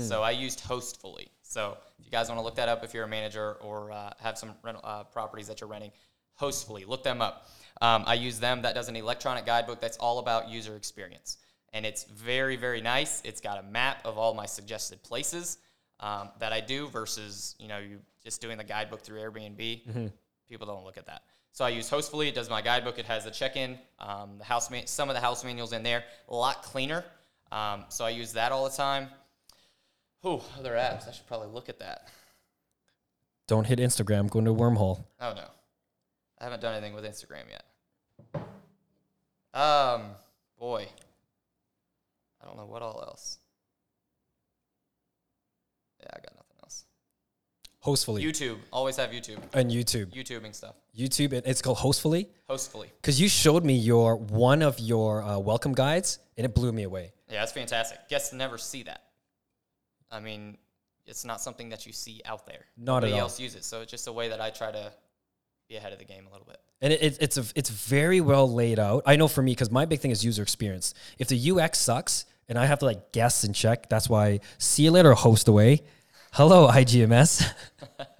[0.00, 1.28] So I used Hostfully.
[1.42, 4.12] So if you guys want to look that up, if you're a manager or uh,
[4.20, 5.92] have some rental, uh, properties that you're renting,
[6.40, 7.48] Hostfully, look them up.
[7.80, 8.62] Um, I use them.
[8.62, 11.38] That does an electronic guidebook that's all about user experience,
[11.72, 13.22] and it's very, very nice.
[13.24, 15.58] It's got a map of all my suggested places
[16.00, 20.10] um, that I do versus you know you just doing the guidebook through Airbnb.
[20.48, 21.22] People don't look at that.
[21.52, 22.26] So I use Hostfully.
[22.28, 22.98] It does my guidebook.
[22.98, 26.02] It has the check-in, um, the house, man- some of the house manuals in there,
[26.28, 27.04] a lot cleaner.
[27.54, 29.08] Um, so I use that all the time.
[30.22, 31.08] Whew, other apps.
[31.08, 32.08] I should probably look at that.
[33.46, 35.04] Don't hit Instagram, go into a wormhole.
[35.20, 35.44] Oh no,
[36.40, 37.62] I haven't done anything with Instagram yet.
[39.52, 40.02] Um,
[40.58, 40.88] boy,
[42.42, 43.38] I don't know what all else.
[46.00, 46.84] Yeah, I got nothing else.
[47.84, 48.22] Hostfully.
[48.24, 49.38] YouTube, always have YouTube.
[49.52, 50.06] and YouTube.
[50.06, 50.74] YouTubing stuff.
[50.98, 52.26] YouTube, it- it's called Hostfully.
[52.50, 52.88] Hostfully.
[53.00, 56.82] Because you showed me your one of your uh, welcome guides, and it blew me
[56.82, 57.12] away.
[57.30, 58.08] Yeah, that's fantastic.
[58.08, 59.02] Guests never see that.
[60.10, 60.58] I mean,
[61.06, 62.66] it's not something that you see out there.
[62.76, 63.20] Not at all.
[63.20, 64.92] else uses it, so it's just a way that I try to
[65.68, 66.58] be ahead of the game a little bit.
[66.80, 69.02] And it, it, it's a, it's very well laid out.
[69.06, 70.94] I know for me because my big thing is user experience.
[71.18, 74.84] If the UX sucks and I have to like guess and check, that's why see
[74.84, 75.80] you later, Hostaway.
[76.32, 77.50] Hello, IGMS.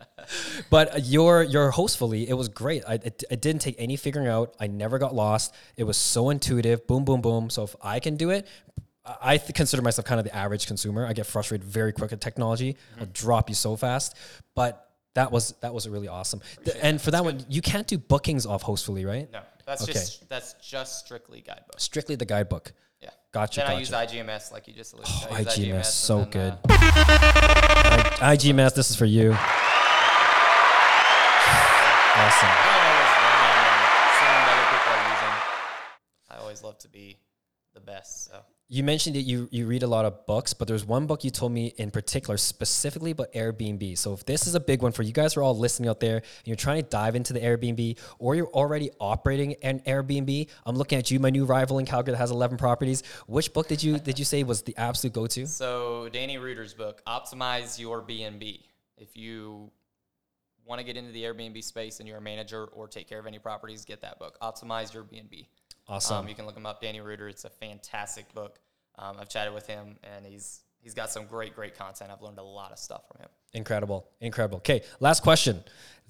[0.71, 2.83] but your your hostfully, it was great.
[2.87, 4.55] I it, it didn't take any figuring out.
[4.59, 5.55] I never got lost.
[5.77, 6.87] It was so intuitive.
[6.87, 7.51] Boom, boom, boom.
[7.51, 8.47] So if I can do it.
[9.07, 11.07] I th- consider myself kind of the average consumer.
[11.07, 12.77] I get frustrated very quick at technology.
[12.99, 14.17] I'll drop you so fast.
[14.55, 16.41] But that was that was really awesome.
[16.65, 19.31] Th- and for that one, you can't do bookings off Hostfully, right?
[19.31, 19.93] No, that's Okay.
[19.93, 21.79] just that's just strictly guidebook.
[21.79, 22.73] Strictly the guidebook.
[23.03, 23.11] Yeah.
[23.33, 25.11] Gotcha, Then I use IGMS, like you just alluded.
[25.15, 26.53] Oh, I use IGMS, so then, good.
[26.53, 29.37] uh, I, IGMS, this is for you.
[32.17, 32.49] Awesome.
[32.49, 33.83] I'm always learning and
[34.19, 35.37] seeing what other people are using.
[36.31, 37.19] I always love to be
[37.75, 38.27] the best.
[38.27, 41.23] So You mentioned that you you read a lot of books, but there's one book
[41.23, 43.99] you told me in particular specifically about Airbnb.
[43.99, 46.01] So if this is a big one for you guys who are all listening out
[46.01, 50.49] there and you're trying to dive into the Airbnb or you're already operating an Airbnb,
[50.65, 53.03] I'm looking at you, my new rival in Calgary that has 11 properties.
[53.27, 55.47] Which book did you did you say was the absolute go-to?
[55.47, 58.61] So Danny Reuter's book, Optimize Your BNB.
[58.97, 59.71] If you
[60.65, 63.27] want to get into the Airbnb space and you're a manager or take care of
[63.27, 65.49] any properties, get that book, Optimize Your BNB.
[65.87, 66.19] Awesome.
[66.19, 67.29] Um, you can look him up, Danny Reuter.
[67.29, 68.59] It's a fantastic book.
[68.99, 72.11] Um, I've chatted with him, and he's he's got some great, great content.
[72.11, 73.29] I've learned a lot of stuff from him.
[73.53, 74.09] Incredible.
[74.21, 74.59] Incredible.
[74.59, 75.63] Okay, last question.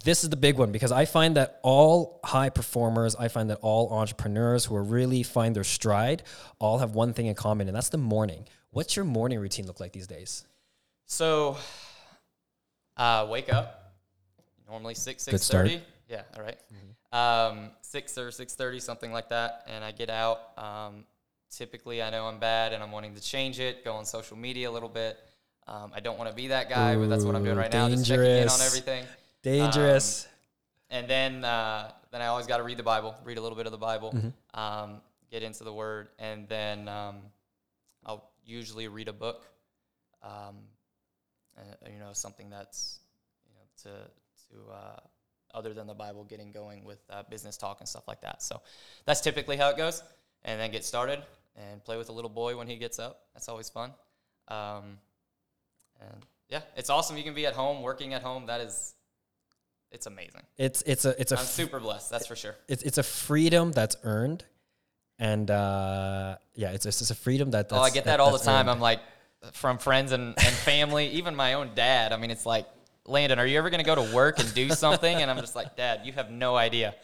[0.05, 3.59] This is the big one because I find that all high performers, I find that
[3.63, 6.25] all entrepreneurs who are really find their stride
[6.59, 8.47] all have one thing in common, and that's the morning.
[8.71, 10.45] What's your morning routine look like these days?
[11.07, 11.57] So,
[12.97, 13.95] uh, wake up.
[14.69, 15.81] Normally six six thirty.
[16.09, 16.23] Yeah.
[16.37, 16.59] All right.
[17.15, 20.39] Um, six or six thirty, something like that, and I get out.
[20.59, 21.05] Um,
[21.51, 23.85] typically, I know I'm bad, and I'm wanting to change it.
[23.85, 25.17] Go on social media a little bit.
[25.69, 27.73] Um, I don't want to be that guy, but that's what I'm doing Ooh, right
[27.73, 27.89] now.
[27.89, 28.67] Just checking in on dangerous.
[28.67, 29.05] everything.
[29.43, 30.29] Dangerous.
[30.91, 33.67] and then uh, then I always got to read the Bible, read a little bit
[33.67, 34.61] of the Bible, Mm-hmm.
[34.61, 35.01] um,
[35.31, 37.17] get into the Word, and then um,
[38.05, 39.45] I'll usually read a book,
[40.23, 40.57] um,
[41.57, 41.63] uh,
[41.93, 42.99] you know, something that's
[43.47, 43.91] you know to
[44.67, 45.01] to uh,
[45.55, 48.43] other than the Bible, getting going with uh, business talk and stuff like that.
[48.43, 48.61] So
[49.07, 50.03] that's typically how it goes,
[50.45, 51.23] and then get started
[51.57, 53.23] and play with a little boy when he gets up.
[53.35, 53.93] That's always fun.
[54.49, 54.99] Um,
[56.01, 57.17] and yeah, it's awesome.
[57.17, 58.47] You can be at home, working at home.
[58.47, 58.95] That is,
[59.91, 60.43] it's amazing.
[60.59, 62.11] it's it's a it's a I'm super blessed.
[62.11, 62.57] That's for sure.
[62.69, 64.45] it's it's a freedom that's earned,
[65.19, 67.69] and uh, yeah, it's it's just a freedom that.
[67.71, 68.69] Oh, I get that all the time.
[68.69, 68.71] earned.
[68.71, 69.01] I'm like,
[69.53, 72.13] from friends and, and family, even my own dad.
[72.13, 72.67] I mean, it's like,
[73.07, 75.17] Landon, are you ever going to go to work and do something?
[75.17, 76.95] And I'm just like, Dad, you have no idea.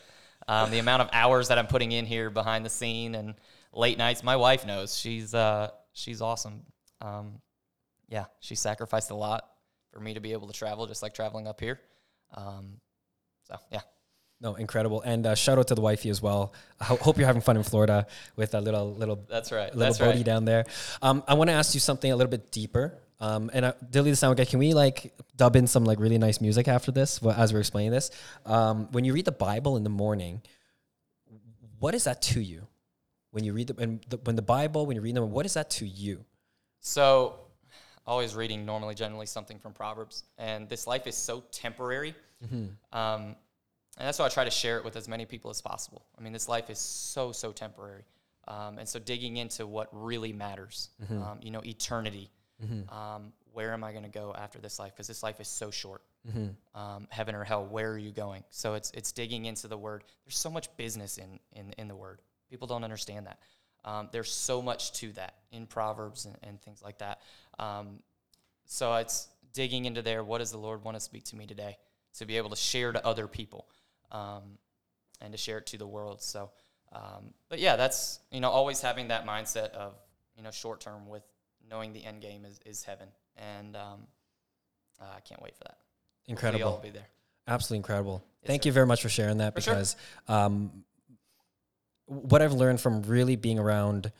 [0.48, 3.34] Um, the amount of hours that I'm putting in here behind the scene and
[3.72, 4.22] late nights.
[4.22, 4.98] My wife knows.
[4.98, 6.62] She's uh, she's awesome.
[7.00, 7.40] Um,
[8.08, 9.46] yeah, she sacrificed a lot
[9.92, 11.80] for me to be able to travel, just like traveling up here.
[12.34, 12.80] Um,
[13.46, 13.80] so yeah.
[14.42, 16.54] No, incredible, and uh, shout out to the wifey as well.
[16.80, 19.66] I ho- hope you're having fun in Florida with a little little That's right.
[19.74, 20.24] little That's right.
[20.24, 20.64] down there.
[21.02, 22.98] Um, I want to ask you something a little bit deeper.
[23.20, 26.16] Um, and uh, Dilly the Sound Guy, can we like dub in some like really
[26.16, 28.10] nice music after this as we're explaining this?
[28.46, 30.40] Um, when you read the Bible in the morning,
[31.78, 32.66] what is that to you?
[33.30, 35.54] When you read the, when the when the Bible, when you read them, what is
[35.54, 36.24] that to you?
[36.80, 37.38] So,
[38.06, 42.14] always reading normally, generally something from Proverbs, and this life is so temporary.
[42.92, 43.36] Um,
[43.98, 46.06] and that's why I try to share it with as many people as possible.
[46.18, 48.02] I mean, this life is so so temporary,
[48.48, 50.88] um, and so digging into what really matters,
[51.22, 52.30] um, you know, eternity.
[52.88, 54.92] Um, where am I going to go after this life?
[54.92, 56.02] Because this life is so short.
[56.74, 58.44] Um, heaven or hell, where are you going?
[58.50, 60.04] So it's it's digging into the word.
[60.24, 62.20] There's so much business in in in the word.
[62.50, 63.38] People don't understand that.
[63.84, 67.20] Um, there's so much to that in Proverbs and, and things like that.
[67.58, 68.00] Um,
[68.66, 70.22] so it's digging into there.
[70.22, 71.78] What does the Lord want to speak to me today?
[72.18, 73.66] To be able to share to other people,
[74.12, 74.58] um,
[75.20, 76.20] and to share it to the world.
[76.20, 76.50] So,
[76.92, 79.94] um, but yeah, that's you know always having that mindset of
[80.36, 81.22] you know short term with
[81.70, 84.00] knowing the end game is, is heaven, and um,
[85.00, 85.78] uh, I can't wait for that.
[85.78, 86.70] Hopefully Incredible.
[86.72, 87.06] y'all be there.
[87.46, 88.22] Absolutely incredible.
[88.42, 88.68] Yes, Thank sir.
[88.68, 89.74] you very much for sharing that For sure.
[89.74, 89.96] because
[90.28, 90.84] um,
[92.06, 94.12] what I've learned from really being around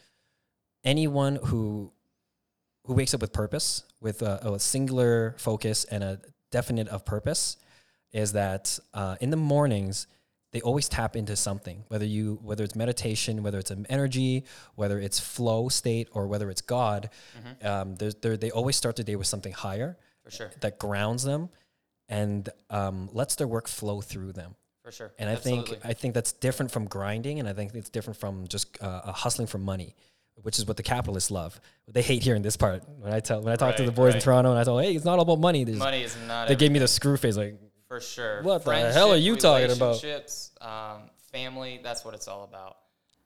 [0.84, 1.92] anyone who
[2.86, 6.20] who wakes up with purpose, with a, a singular focus and a
[6.51, 7.57] definite of purpose,
[8.12, 10.07] is that uh, in the mornings
[10.53, 11.84] they always tap into something.
[11.88, 14.44] Whether you whether it's meditation, whether it's an energy,
[14.74, 17.66] whether it's flow state, or whether it's God, Mm-hmm.
[17.66, 20.51] um, there's, there, they always start the day with something higher For sure.
[20.61, 21.51] that grounds them
[22.09, 24.55] and um, lets their work flow through them.
[24.82, 25.12] For sure.
[25.18, 28.48] And I think I think that's different from grinding, and I think it's different from
[28.48, 29.94] just uh, uh, hustling for money,
[30.42, 31.61] which is what the capitalists love.
[31.86, 32.82] They hate hearing this part.
[32.98, 34.20] When I tell when I talk to the Right, boys in.
[34.20, 35.64] Toronto, and I tell, hey, it's not all about money.
[35.64, 36.48] They, money is not.
[36.48, 36.59] they everything.
[36.59, 37.57] gave me the screw face, like
[37.91, 38.41] For sure.
[38.45, 40.01] What the hell are you talking about?
[40.01, 42.76] relationships, Um, family, that's what it's all about.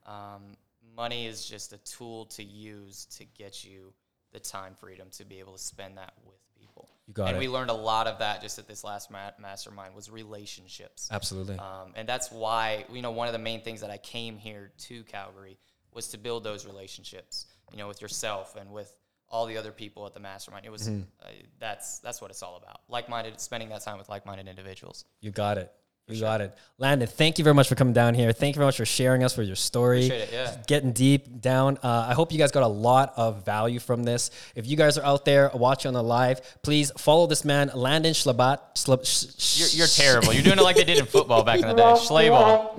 [0.06, 0.56] Um,
[0.96, 3.92] money is just a tool to use to get you
[4.32, 6.88] the time freedom to be able to spend that with people.
[7.06, 7.40] You got and it.
[7.40, 11.10] we learned a lot of that just at this last ma- mastermind was relationships.
[11.12, 11.58] absolutely.
[11.58, 14.72] Um, and that's why, you know, one of the main things that I came here
[14.78, 15.58] to Calgary
[15.92, 18.90] was to build those relationships, you know, with yourself and with
[19.34, 20.64] all the other people at the mastermind.
[20.64, 21.02] It was, Mm-hmm.
[21.22, 21.28] uh,
[21.58, 22.82] that's, that's what it's all about.
[22.88, 25.04] Like-minded, spending that time with like-minded individuals.
[25.20, 25.72] You got it.
[26.06, 26.54] You got it.
[26.76, 28.30] Landon, thank you very much for coming down here.
[28.30, 30.04] Thank you very much for sharing us with your story.
[30.04, 30.56] Appreciate it, yeah.
[30.66, 31.78] Getting deep down.
[31.82, 34.30] Uh, I hope you guys got a lot of value from this.
[34.54, 38.12] If you guys are out there watching on the live, please follow this man, Landon
[38.12, 38.58] Schlabat.
[38.76, 40.34] Schlab, sh- sh- You're, you're terrible.
[40.34, 41.82] You're doing it like they did in football back in the day.
[42.08, 42.76] Schleyball.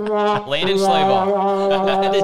[0.48, 1.86] Landon Schleyball.
[1.86, 2.22] Landon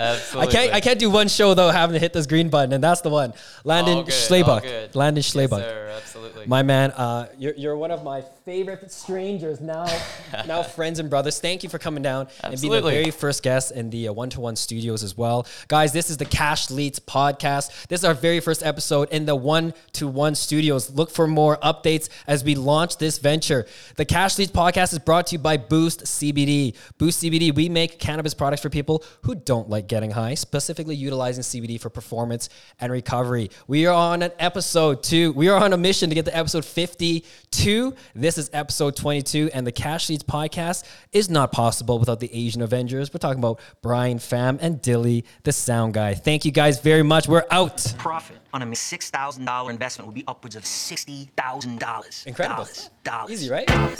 [0.00, 0.40] Schlaba.
[0.40, 0.74] I can't.
[0.74, 3.10] I can't do one show though having to hit this green button, and that's the
[3.10, 3.34] one.
[3.64, 4.62] Landon All good, all Schlabach.
[4.62, 4.94] good.
[4.94, 6.46] Landon Yes, absolutely.
[6.46, 9.86] My man, uh, you're, you're one of my favorite strangers now,
[10.48, 11.38] now friends and brothers.
[11.38, 14.40] Thank you for coming down and being the very first guest in the one to
[14.40, 15.92] one studios as well, guys.
[15.92, 17.86] This is the Cash Leads podcast.
[17.86, 20.90] This is our very first episode in the one to one studios.
[20.90, 23.66] Look for more updates as we launch this venture.
[23.94, 26.74] The Cash Leads podcast is brought to you by Boost CBD.
[26.98, 27.54] Boost CBD.
[27.54, 31.88] We make cannabis products for people who don't like getting high, specifically utilizing CBD for
[31.88, 32.48] performance
[32.80, 33.52] and recovery.
[33.68, 35.30] We are on an episode two.
[35.34, 37.94] We are on a mission to get to episode 52.
[38.16, 42.62] This is episode 22, and the Cash Leads podcast is not possible without the Asian
[42.62, 43.12] Avengers.
[43.12, 46.14] We're talking about Brian Pham and Dilly, the sound guy.
[46.14, 47.28] Thank you guys very much.
[47.28, 47.94] We're out.
[47.98, 52.26] Profit on a $6,000 investment will be upwards of $60,000.
[52.26, 52.64] Incredible.
[52.64, 52.90] Dollars.
[53.04, 53.30] Dollars.
[53.30, 53.66] Easy, right?
[53.66, 53.98] Dollars.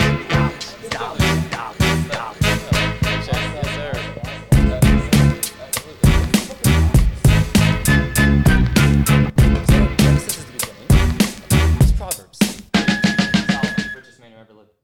[0.91, 1.51] Dollars.
[1.51, 2.09] Dollars.
[2.09, 2.41] Dollars.
[2.43, 4.20] Yes, sir.